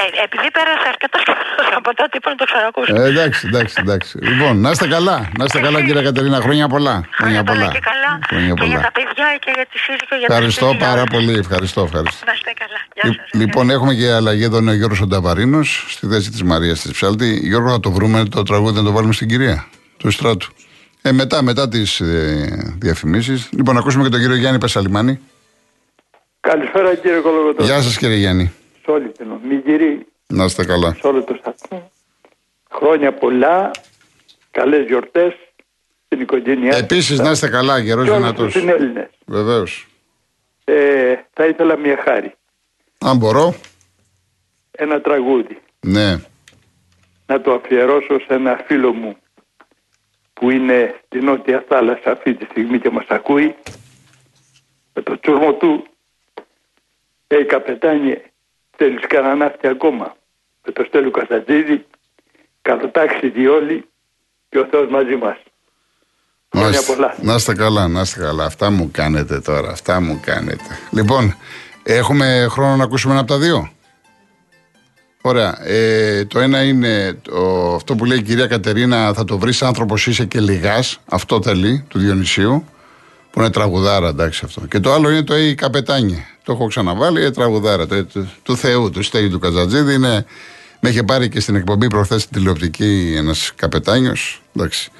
Ε, 0.01 0.23
επειδή 0.25 0.47
πέρασε 0.57 0.85
αρκετό 0.93 1.17
καιρό 1.25 1.41
από 1.81 1.89
τότε, 1.99 2.13
είπα 2.19 2.29
να 2.33 2.37
το 2.41 2.45
ξανακούσω. 2.51 2.91
Ε, 3.01 3.03
εντάξει, 3.11 3.41
εντάξει, 3.49 3.75
εντάξει. 3.83 4.11
Λοιπόν, 4.29 4.53
να 4.65 4.69
είστε 4.73 4.87
καλά. 4.95 5.17
Να 5.37 5.43
είστε 5.47 5.59
καλά, 5.65 5.79
κύριε 5.85 6.03
Κατερίνα. 6.09 6.37
Χρόνια 6.45 6.67
πολλά. 6.75 6.95
Χρόνια 7.19 7.41
πολλά 7.49 7.67
και 7.75 7.83
καλά. 7.89 8.11
Χρόνια 8.29 8.53
Και 8.59 8.63
για 8.71 8.77
πολλά. 8.77 8.81
τα 8.87 8.91
παιδιά 8.97 9.27
και 9.43 9.51
για 9.57 9.65
τη 9.71 9.77
σύζυγο. 9.85 10.15
για 10.19 10.27
τα 10.27 10.33
Ευχαριστώ 10.33 10.67
σπίτια. 10.67 10.87
πάρα 10.87 11.03
πολύ. 11.13 11.33
Ευχαριστώ, 11.43 11.81
ευχαριστώ. 11.87 12.25
Να 12.29 12.33
είστε 12.37 12.51
καλά. 12.61 12.79
Γεια 12.95 13.03
Λι- 13.09 13.19
σας. 13.19 13.29
Λοιπόν, 13.41 13.69
έχουμε 13.75 13.93
και 13.99 14.07
αλλαγή 14.19 14.43
εδώ 14.49 14.57
είναι 14.57 14.71
ο 14.71 14.77
Γιώργος 14.79 15.01
Ονταβαρίνο 15.01 15.59
στη 15.95 16.07
θέση 16.07 16.29
της 16.31 16.43
Μαρίας 16.43 16.81
της 16.81 16.91
Ψάλτη. 16.91 17.29
Γιώργο, 17.43 17.69
θα 17.75 17.79
το 17.79 17.91
βρούμε 17.91 18.23
το 18.25 18.43
τραγούδι 18.43 18.77
να 18.77 18.83
το 18.83 18.91
βάλουμε 18.91 19.13
στην 19.13 19.27
κυρία 19.27 19.65
του 19.97 20.11
Στράτου. 20.11 20.47
Ε, 21.01 21.11
μετά, 21.11 21.41
μετά 21.41 21.69
τις 21.69 21.99
ε, 21.99 22.75
διαφημίσεις. 22.79 23.49
Λοιπόν, 23.51 23.77
ακούσουμε 23.77 24.03
και 24.03 24.09
τον 24.09 24.19
κύριο 24.19 24.35
Γιάννη 24.35 24.59
Πεσαλιμάνη. 24.59 25.19
Καλησπέρα 26.39 26.95
κύριε 26.95 27.19
Κολογοτό. 27.19 27.63
Γεια 27.63 27.81
σας, 27.81 27.97
κύριε 27.97 28.15
Γιάννη. 28.15 28.53
Σε 28.83 28.91
όλη 28.91 29.09
την 29.09 29.31
Ομίγυρη, 29.31 30.05
Να 30.27 30.43
είστε 30.43 30.65
καλά. 30.65 30.93
σε 30.93 31.07
όλο 31.07 31.23
το 31.23 31.35
σταθμό. 31.39 31.91
Χρόνια 32.71 33.13
πολλά, 33.13 33.71
καλές 34.51 34.85
γιορτές 34.85 35.33
στην 36.05 36.21
οικογένειά 36.21 36.77
Επίσης, 36.77 37.19
να 37.19 37.31
είστε 37.31 37.49
καλά, 37.49 37.77
γερός 37.77 38.05
και 38.05 38.09
όλους 38.11 38.23
δυνατός. 38.23 38.51
τους 38.51 38.61
συνέλληνες. 38.61 39.09
Βεβαίως. 39.25 39.87
Ε, 40.63 41.15
θα 41.33 41.45
ήθελα 41.45 41.77
μια 41.77 41.97
χάρη, 42.03 42.33
Αν 42.99 43.17
μπορώ, 43.17 43.55
ένα 44.71 45.01
τραγούδι, 45.01 45.57
ναι. 45.79 46.15
να 47.25 47.41
το 47.41 47.53
αφιερώσω 47.53 48.19
σε 48.19 48.33
ένα 48.33 48.63
φίλο 48.67 48.93
μου 48.93 49.15
που 50.33 50.49
είναι 50.49 50.99
στη 51.05 51.19
Νότια 51.19 51.65
Θάλασσα 51.67 52.11
αυτή 52.11 52.33
τη 52.33 52.45
στιγμή 52.45 52.79
και 52.79 52.89
μας 52.89 53.05
ακούει 53.07 53.55
με 54.93 55.01
το 55.01 55.19
τσουρμό 55.19 55.53
του 55.53 55.85
«Ει 57.27 57.45
καπετάνιε, 57.45 58.21
θέλεις 58.77 59.07
κανένα 59.07 59.35
ναύτη 59.35 59.67
ακόμα» 59.67 60.15
με 60.65 60.71
το 60.71 60.83
Στέλιο 60.87 61.11
Καστατζίδη 61.11 61.85
καλοτάξιδι 62.61 63.47
όλοι 63.47 63.85
και 64.49 64.59
ο 64.59 64.67
Θεός 64.71 64.89
μαζί 64.89 65.15
μας. 65.15 65.37
Χρόνια 66.49 66.69
Μάλιστα. 66.69 66.93
πολλά. 66.93 67.15
Να 67.21 67.35
είστε 67.35 67.53
καλά, 67.53 67.87
να 67.87 68.01
είστε 68.01 68.19
καλά. 68.19 68.45
Αυτά 68.45 68.69
μου 68.71 68.89
κάνετε 68.91 69.39
τώρα, 69.39 69.69
αυτά 69.69 70.01
μου 70.01 70.19
κάνετε. 70.25 70.79
Λοιπόν, 70.91 71.35
έχουμε 71.83 72.45
χρόνο 72.49 72.75
να 72.75 72.83
ακούσουμε 72.83 73.13
ένα 73.13 73.21
από 73.21 73.31
τα 73.31 73.39
δύο; 73.39 73.71
Ωραία. 75.21 75.57
Ε, 75.63 76.25
το 76.25 76.39
ένα 76.39 76.63
είναι 76.63 77.13
το, 77.13 77.73
αυτό 77.75 77.95
που 77.95 78.05
λέει 78.05 78.17
η 78.17 78.21
κυρία 78.21 78.47
Κατερίνα, 78.47 79.13
θα 79.13 79.23
το 79.23 79.37
βρεις 79.37 79.61
άνθρωπος 79.61 80.07
είσαι 80.07 80.25
και 80.25 80.39
λιγάς. 80.39 80.99
Αυτό 81.09 81.41
θέλει, 81.41 81.85
του 81.89 81.99
Διονυσίου. 81.99 82.65
Που 83.33 83.39
είναι 83.39 83.49
τραγουδάρα, 83.49 84.07
εντάξει 84.07 84.41
αυτό. 84.45 84.61
Και 84.61 84.79
το 84.79 84.93
άλλο 84.93 85.09
είναι 85.09 85.23
το 85.23 85.37
«Ει 85.37 85.55
καπετάνιε». 85.55 86.25
Το 86.43 86.51
έχω 86.51 86.67
ξαναβάλει, 86.67 87.23
ε, 87.23 87.31
τραγουδάρα. 87.31 87.87
Το, 87.87 88.05
του, 88.05 88.31
του 88.43 88.57
Θεού, 88.57 88.89
του 88.89 89.03
Στέγη 89.03 89.29
του 89.29 89.39
Καζατζίδη. 89.39 89.93
Είναι, 89.93 90.25
με 90.79 90.89
είχε 90.89 91.03
πάρει 91.03 91.29
και 91.29 91.39
στην 91.39 91.55
εκπομπή 91.55 91.87
προχθές 91.87 92.21
στην 92.21 92.37
τηλεοπτική 92.37 93.13
ένας 93.17 93.51
καπετάνιος. 93.55 94.41
Εντάξει. 94.55 94.91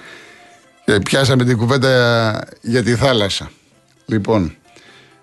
Και 0.86 1.00
πιάσαμε 1.00 1.43
την 1.43 1.58
κουβέντα 1.58 2.43
για 2.62 2.84
τη 2.84 2.96
θάλασσα. 2.96 3.52
Λοιπόν, 4.06 4.56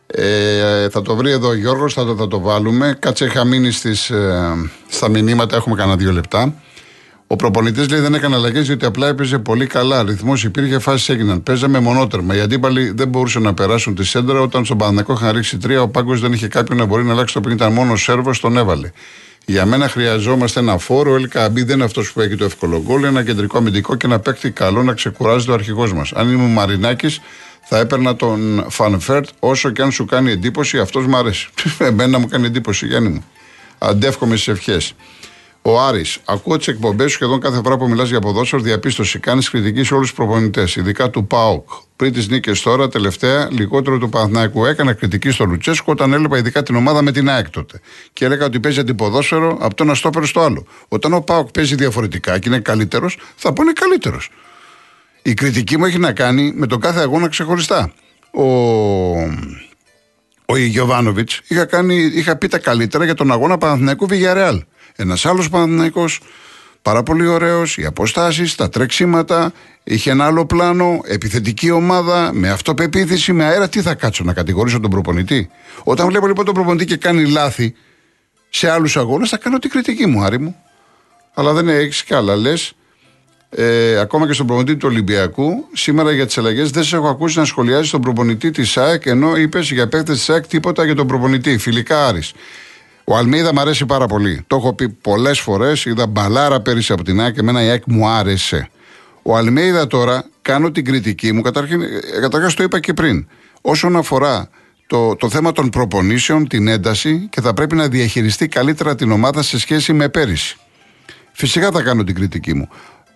ε, 0.07 0.89
θα 0.89 1.03
το 1.03 1.17
βρει 1.17 1.31
εδώ 1.31 1.49
ο 1.49 1.55
Γιώργος, 1.55 1.95
θα 1.95 2.05
το, 2.05 2.17
θα 2.17 2.29
το 2.29 2.41
βάλουμε. 2.41 2.97
Κάτσε, 2.99 3.25
είχα 3.25 3.45
μείνει 3.45 3.71
στις, 3.71 4.11
ε, 4.11 4.71
στα 4.89 5.09
μηνύματα, 5.09 5.57
έχουμε 5.57 5.77
κανένα 5.77 5.97
δύο 5.97 6.13
λεπτά. 6.13 6.55
Ο 7.33 7.37
προπονητής 7.37 7.89
λέει 7.89 8.01
δεν 8.01 8.15
έκανε 8.15 8.35
αλλαγές 8.35 8.67
διότι 8.67 8.85
απλά 8.85 9.09
έπαιζε 9.09 9.39
πολύ 9.39 9.67
καλά. 9.67 10.03
Ρυθμός 10.03 10.45
υπήρχε, 10.45 10.79
φάσεις 10.79 11.09
έγιναν. 11.09 11.43
Παίζαμε 11.43 11.81
μονότερμα. 11.81 12.37
Οι 12.37 12.41
αντίπαλοι 12.41 12.93
δεν 12.97 13.09
μπορούσαν 13.09 13.43
να 13.43 13.55
περάσουν 13.55 13.95
τη 13.95 14.05
σέντρα. 14.05 14.41
Όταν 14.41 14.65
στον 14.65 14.79
Παναγενικό 14.79 15.13
είχαν 15.13 15.31
ρίξει 15.35 15.59
τρία, 15.59 15.83
ο 15.83 15.89
Πάγκος 15.89 16.21
δεν 16.21 16.33
είχε 16.33 16.49
κάποιον 16.49 16.79
να 16.79 16.85
μπορεί 16.85 17.05
να 17.05 17.13
αλλάξει 17.13 17.35
το 17.35 17.41
παιχνίδι. 17.41 17.63
Ήταν 17.63 17.75
μόνο 17.75 17.93
ο 17.93 17.97
Σέρβος, 17.97 18.41
τον 18.41 18.57
έβαλε. 18.57 18.91
Για 19.45 19.67
μένα 19.67 19.89
χρειαζόμαστε 19.89 20.61
ένα 20.61 20.79
φόρο. 20.79 21.13
Ο 21.13 21.17
Ελκαμπή 21.17 21.63
δεν 21.63 21.75
είναι 21.75 21.85
αυτός 21.85 22.13
που 22.13 22.21
έχει 22.21 22.37
το 22.37 22.45
εύκολο 22.45 22.83
γκολ. 22.87 23.05
Ένα 23.05 23.25
κεντρικό 23.25 23.59
αμυντικό 23.59 23.97
και 23.97 24.07
ένα 24.07 24.19
παίκτη 24.19 24.51
καλό 24.51 24.83
να 24.83 24.93
ξεκουράζεται 24.93 25.51
ο 25.51 25.55
αρχηγός 25.55 25.93
μας. 25.93 26.13
Αν 26.13 26.33
ήμουν 26.33 26.53
Μαρινάκης, 26.53 27.21
θα 27.63 27.79
έπαιρνα 27.79 28.17
τον 28.17 28.67
Φαν 28.69 28.95
Βέερτ 28.95 29.29
όσο 29.39 29.71
και 29.71 29.83
αν 29.83 29.93
σου 29.93 30.05
κάνει 30.05 30.31
εντύπωση. 30.31 30.79
Αυτός 30.79 31.07
μου 31.07 31.17
αρέσει. 31.17 31.49
Εμένα 31.79 32.19
μου 32.19 32.29
κάνει 32.29 32.47
εντύπωση, 32.47 32.87
Γιάννη 32.87 33.09
μου. 33.09 33.25
Αντεύχομαι 33.79 34.37
στις 34.37 34.49
ευχές. 34.49 34.95
Ο 35.63 35.81
Άρης, 35.81 36.19
ακούω 36.25 36.57
τις 36.57 36.69
εκπομπές 36.69 37.11
σου 37.11 37.17
σχεδόν 37.17 37.41
κάθε 37.41 37.61
φορά 37.65 37.77
που 37.77 37.89
μιλάς 37.89 38.09
για 38.09 38.21
ποδόσφαιρο. 38.21 38.63
Διαπίστωση. 38.63 39.19
Κάνεις 39.19 39.51
κριτική 39.51 39.85
σε 39.85 39.95
όλους 39.95 40.09
τους 40.09 40.17
προπονητές, 40.17 40.77
ειδικά 40.77 41.11
του 41.11 41.27
ΠΑΟΚ. 41.27 41.69
Πριν 41.97 42.13
τις 42.13 42.29
νίκες 42.29 42.61
τώρα, 42.61 42.89
τελευταία, 42.89 43.49
λιγότερο 43.51 43.99
του 43.99 44.09
Παναθναϊκού. 44.09 44.65
Έκανα 44.65 44.93
κριτική 44.93 45.31
στο 45.31 45.45
Λουτσέσκο 45.45 45.93
όταν 45.93 46.13
έβλεπα 46.13 46.39
ειδικά 46.39 46.63
την 46.63 46.77
ομάδα 46.77 47.03
με 47.03 47.13
την 47.13 47.29
ΑΕΚ 47.29 47.51
τότε. 47.51 47.81
Και 48.13 48.25
έλεγα 48.25 48.45
ότι 48.45 48.61
παίζει 48.61 48.81
αντιποδόσφαιρο 48.81 49.59
από 49.61 49.75
το 49.75 49.85
ένα 49.85 49.95
στόπερο 49.95 50.27
στο 50.27 50.41
άλλο. 50.41 50.67
Όταν 50.89 51.13
ο 51.13 51.21
ΠΑΟΚ 51.21 51.51
παίζει 51.51 51.75
διαφορετικά 51.75 52.39
και 52.39 52.49
είναι 52.49 52.59
καλύτερος, 52.59 53.19
θα 53.37 53.53
πω 53.53 53.63
είναι 53.63 53.73
καλύτερος. 53.73 54.31
Η 55.23 55.35
κριτική 55.35 55.79
μου 55.79 55.85
έχει 55.85 55.99
να 55.99 56.13
κάνει 56.13 56.53
με 56.55 56.67
τον 56.67 56.81
κάθε 56.81 57.01
αγώνα 57.01 57.29
ξεχωριστά. 57.29 57.93
Ο, 58.31 58.45
ο 60.45 60.57
Γιωβάνοβιτς 60.57 61.41
είχα, 61.49 61.65
κάνει, 61.65 61.95
είχα 61.95 62.37
πει 62.37 62.49
τα 62.49 62.59
καλύτερα 62.59 63.05
για 63.05 63.15
τον 63.15 63.33
αγώνα 63.33 63.59
Παναθηναϊκού 63.59 64.07
Βηγιαρεάλ. 64.07 64.63
Ένας 65.01 65.27
άλλος 65.27 65.49
Παναθηναϊκός, 65.49 66.21
πάρα 66.83 67.03
πολύ 67.03 67.27
ωραίος, 67.27 67.77
οι 67.79 67.85
αποστάσεις, 67.85 68.55
τα 68.55 68.69
τρεξίματα, 68.69 69.53
είχε 69.85 70.11
ένα 70.11 70.25
άλλο 70.25 70.47
πλάνο, 70.47 71.01
επιθετική 71.05 71.71
ομάδα, 71.71 72.31
με 72.33 72.51
αυτοπεποίθηση, 72.51 73.33
με 73.33 73.45
αέρα. 73.45 73.69
Τι 73.69 73.81
θα 73.83 73.95
κάτσω 73.95 74.25
να 74.25 74.33
κατηγορήσω 74.33 74.81
τον 74.81 74.91
προπονητή; 74.91 75.51
Όταν 75.83 76.07
βλέπω 76.07 76.27
λοιπόν 76.27 76.45
τον 76.45 76.55
προπονητή 76.55 76.85
και 76.85 76.97
κάνει 76.97 77.27
λάθη 77.27 77.75
σε 78.49 78.71
άλλους 78.71 78.97
αγώνες, 78.97 79.29
θα 79.29 79.37
κάνω 79.37 79.59
την 79.59 79.71
κριτική 79.71 80.07
μου, 80.07 80.23
Άρη 80.23 80.39
μου. 80.39 80.57
Αλλά 81.35 81.53
δεν 81.53 81.69
έχεις 81.69 82.03
κι 82.05 82.15
άλλα. 82.15 82.37
Λες, 82.37 82.73
Ε, 83.53 83.99
ακόμα 83.99 84.27
και 84.27 84.33
στον 84.33 84.47
προπονητή 84.47 84.77
του 84.77 84.89
Ολυμπιακού, 84.91 85.69
σήμερα 85.73 86.13
για 86.13 86.27
τις 86.27 86.39
αλλαγές 86.39 86.71
δεν 86.71 86.85
σε 86.85 86.97
έχω 86.97 87.09
ακούσει 87.09 87.39
να 87.39 87.45
σχολιάζει 87.45 87.91
τον 87.91 88.01
προπονητή 88.01 88.51
της 88.51 88.71
ΣΑΕΚ, 88.71 89.07
ενώ 89.07 89.37
είπες 89.37 89.71
για 89.71 89.89
παίκτες 89.89 90.17
της 90.17 90.25
ΣΑΕΚ 90.25 90.47
τίποτα 90.47 90.85
για 90.85 90.95
τον 90.95 91.07
προπονητή. 91.07 91.59
Φιλικά 91.59 92.07
Άρης. 92.07 92.33
Ο 93.11 93.17
Αλμίδα 93.17 93.53
μου 93.53 93.61
αρέσει 93.61 93.87
πάρα 93.87 94.07
πολύ. 94.07 94.45
Το 94.47 94.57
έχω 94.57 94.75
πει 94.75 94.89
πολλές 94.89 95.41
φορές. 95.41 95.85
Είδα 95.85 96.07
μπαλάρα 96.07 96.61
πέρυσι 96.61 96.93
από 96.93 97.05
την 97.05 97.21
ΑΕΚ 97.21 97.35
και 97.35 97.41
εμένα 97.41 97.65
η 97.65 97.69
ΑΕΚ 97.69 97.83
μου 97.87 98.09
άρεσε. 98.09 98.71
Ο 99.23 99.37
Αλμίδα 99.37 99.87
τώρα 99.87 100.25
κάνω 100.43 100.71
την 100.71 100.85
κριτική 100.85 101.33
μου. 101.33 101.41
Καταρχήν, 101.41 101.83
ε, 101.83 101.87
καταρχάς 102.21 102.55
το 102.55 102.63
είπα 102.63 102.81
και 102.81 102.93
πριν. 102.93 103.29
Όσον 103.61 103.97
αφορά 103.97 104.49
το, 104.87 105.17
το 105.17 105.31
θέμα 105.31 105.53
των 105.53 105.69
προπονήσεων, 105.69 106.49
την 106.49 106.69
ένταση 106.69 107.29
και 107.31 107.41
θα 107.41 107.55
πρέπει 107.55 107.75
να 107.75 107.89
διαχειριστεί 107.89 108.49
καλύτερα 108.49 108.95
την 108.95 109.11
ομάδα 109.11 109.43
σε 109.43 109.59
σχέση 109.59 109.93
με 109.93 110.09
πέρυσι. 110.09 110.57
Φυσικά 111.33 111.71
θα 111.71 111.83
κάνω 111.83 112.05
την 112.05 112.15
κριτική 112.15 112.55
μου. 112.55 112.69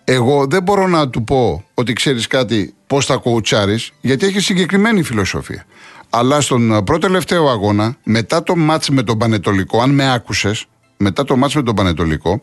Εγώ 0.07 0.45
δεν 0.47 0.63
μπορώ 0.63 0.87
να 0.87 1.09
του 1.09 1.23
πω 1.23 1.63
ότι 1.73 1.93
ξέρεις 1.93 2.27
κάτι 2.27 2.73
πώς 2.87 3.05
θα 3.05 3.15
κοουτσάρει, 3.15 3.79
γιατί 4.01 4.25
έχει 4.25 4.39
συγκεκριμένη 4.39 5.03
φιλοσοφία. 5.03 5.65
Αλλά 6.09 6.41
στον 6.41 6.83
πρώτο 6.83 7.07
τελευταίο 7.07 7.47
αγώνα, 7.47 7.97
μετά 8.03 8.43
το 8.43 8.55
μάτς 8.55 8.89
με 8.89 9.03
τον 9.03 9.17
Πανετολικό, 9.17 9.81
αν 9.81 9.89
με 9.89 10.13
άκουσες, 10.13 10.65
μετά 10.97 11.23
το 11.23 11.35
μάτς 11.35 11.55
με 11.55 11.63
τον 11.63 11.75
Πανετολικό, 11.75 12.41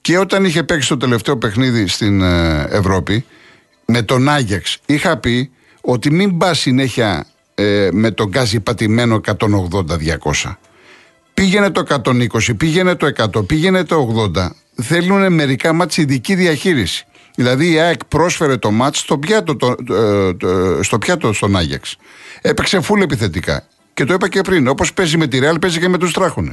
και 0.00 0.18
όταν 0.18 0.44
είχε 0.44 0.62
παίξει 0.62 0.88
το 0.88 0.96
τελευταίο 0.96 1.36
παιχνίδι 1.36 1.86
στην 1.86 2.22
ε, 2.22 2.66
Ευρώπη, 2.70 3.24
με 3.84 4.02
τον 4.02 4.28
Άγιαξ, 4.28 4.78
είχα 4.86 5.16
πει 5.16 5.50
ότι 5.80 6.10
μην 6.10 6.38
πας 6.38 6.58
συνέχεια 6.58 7.26
ε, 7.54 7.88
με 7.92 8.10
τον 8.10 8.28
γκάζι 8.28 8.60
πατημένο 8.60 9.20
180-200. 9.24 10.56
Πήγαινε 11.34 11.70
το 11.70 11.84
120, 11.88 12.56
πήγαινε 12.56 12.94
το 12.94 13.12
100, 13.34 13.46
πήγαινε 13.46 13.84
το 13.84 14.30
80. 14.34 14.48
Θέλουν 14.82 15.32
μερικά 15.32 15.72
μάτς 15.72 15.96
ειδική 15.96 16.34
διαχείριση. 16.34 17.06
Δηλαδή 17.34 17.72
η 17.72 17.78
ΑΕΚ 17.78 18.04
πρόσφερε 18.04 18.56
το 18.56 18.70
μάτς 18.70 18.98
στο 18.98 19.18
πιάτο, 19.18 19.56
το, 19.56 19.74
το, 20.38 20.82
στο 20.82 20.98
πιάτο 20.98 21.32
στον 21.32 21.56
Άγιαξ. 21.56 21.96
Έπαιξε 22.40 22.80
φούλ 22.80 23.00
επιθετικά. 23.00 23.66
Και 23.94 24.04
το 24.04 24.14
είπα 24.14 24.28
και 24.28 24.40
πριν. 24.40 24.68
Όπως 24.68 24.92
παίζει 24.92 25.16
με 25.16 25.26
τη 25.26 25.38
Ρεάλ, 25.38 25.58
παίζει 25.58 25.78
και 25.78 25.88
με 25.88 25.98
τους 25.98 26.12
τράχονε. 26.12 26.50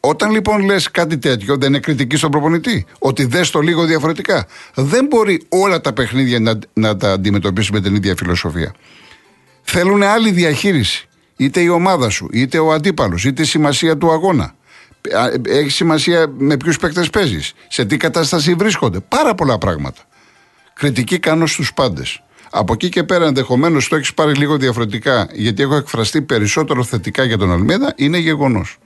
Όταν 0.00 0.30
λοιπόν 0.30 0.64
λες 0.64 0.90
κάτι 0.90 1.18
τέτοιο, 1.18 1.56
δεν 1.56 1.68
είναι 1.68 1.78
κριτική 1.78 2.16
στον 2.16 2.30
προπονητή. 2.30 2.86
Ότι 2.98 3.24
δες 3.24 3.50
το 3.50 3.60
λίγο 3.60 3.84
διαφορετικά. 3.84 4.46
Δεν 4.74 5.06
μπορεί 5.06 5.42
όλα 5.48 5.80
τα 5.80 5.92
παιχνίδια 5.92 6.40
να, 6.40 6.58
να 6.72 6.96
τα 6.96 7.12
αντιμετωπίσει 7.12 7.72
με 7.72 7.80
την 7.80 7.94
ίδια 7.94 8.14
φιλοσοφία. 8.16 8.74
Θέλουν 9.62 10.02
άλλη 10.02 10.30
διαχείριση. 10.30 11.08
Είτε 11.40 11.60
η 11.60 11.68
ομάδα 11.68 12.08
σου, 12.08 12.28
είτε 12.32 12.58
ο 12.58 12.72
αντίπαλος, 12.72 13.24
είτε 13.24 13.42
η 13.42 13.44
σημασία 13.44 13.96
του 13.96 14.10
αγώνα. 14.10 14.54
Έχει 15.46 15.70
σημασία 15.70 16.32
με 16.38 16.56
ποιους 16.56 16.78
παίκτες 16.78 17.10
παίζεις, 17.10 17.52
σε 17.68 17.84
τι 17.84 17.96
κατάσταση 17.96 18.54
βρίσκονται. 18.54 19.00
Πάρα 19.00 19.34
πολλά 19.34 19.58
πράγματα. 19.58 20.00
Κριτική 20.74 21.18
κάνω 21.18 21.46
στους 21.46 21.74
πάντες. 21.74 22.22
Από 22.50 22.72
εκεί 22.72 22.88
και 22.88 23.04
πέρα, 23.04 23.26
ενδεχομένως 23.26 23.88
το 23.88 23.96
έχεις 23.96 24.14
πάρει 24.14 24.34
λίγο 24.34 24.56
διαφορετικά, 24.56 25.28
γιατί 25.32 25.62
έχω 25.62 25.76
εκφραστεί 25.76 26.22
περισσότερο 26.22 26.84
θετικά 26.84 27.24
για 27.24 27.38
τον 27.38 27.52
Αλμίδα, 27.52 27.92
είναι 27.96 28.18
γεγονός. 28.18 28.78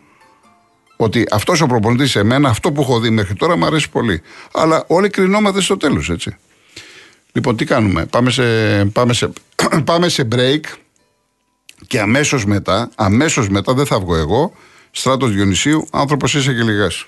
Ότι 0.97 1.27
αυτός 1.31 1.61
ο 1.61 1.67
προπονητής 1.67 2.11
σε 2.11 2.23
μένα, 2.23 2.49
αυτό 2.49 2.73
που 2.73 2.81
έχω 2.83 3.01
δει 3.01 3.11
μέχρι 3.11 3.35
τώρα, 3.35 3.57
μου 3.57 3.67
αρέσει 3.67 3.91
πολύ. 3.91 4.23
Αλλά 4.53 4.85
όλοι 4.87 5.11
κρινόμαστε 5.11 5.61
στο 5.61 5.77
τέλος, 5.77 6.11
έτσι. 6.11 6.37
Λοιπόν, 7.33 7.57
τι 7.57 7.65
κάνουμε. 7.65 8.07
Πάμε 8.07 8.31
σε, 8.31 8.45
πάμε 8.85 9.13
σε, 9.13 9.33
πάμε 9.85 10.09
σε 10.09 10.29
break 10.33 10.61
και 11.87 12.01
αμέσως 12.01 12.45
μετά, 12.45 12.91
αμέσως 12.95 13.49
μετά 13.49 13.75
δεν 13.75 13.87
θα 13.87 14.01
βγω 14.01 14.17
εγώ, 14.17 14.53
Στράτος 14.91 15.33
Διονυσίου, 15.33 15.87
άνθρωπος 15.91 16.35
είσαι 16.35 16.55
και 16.55 16.63
λιγάς. 16.63 17.07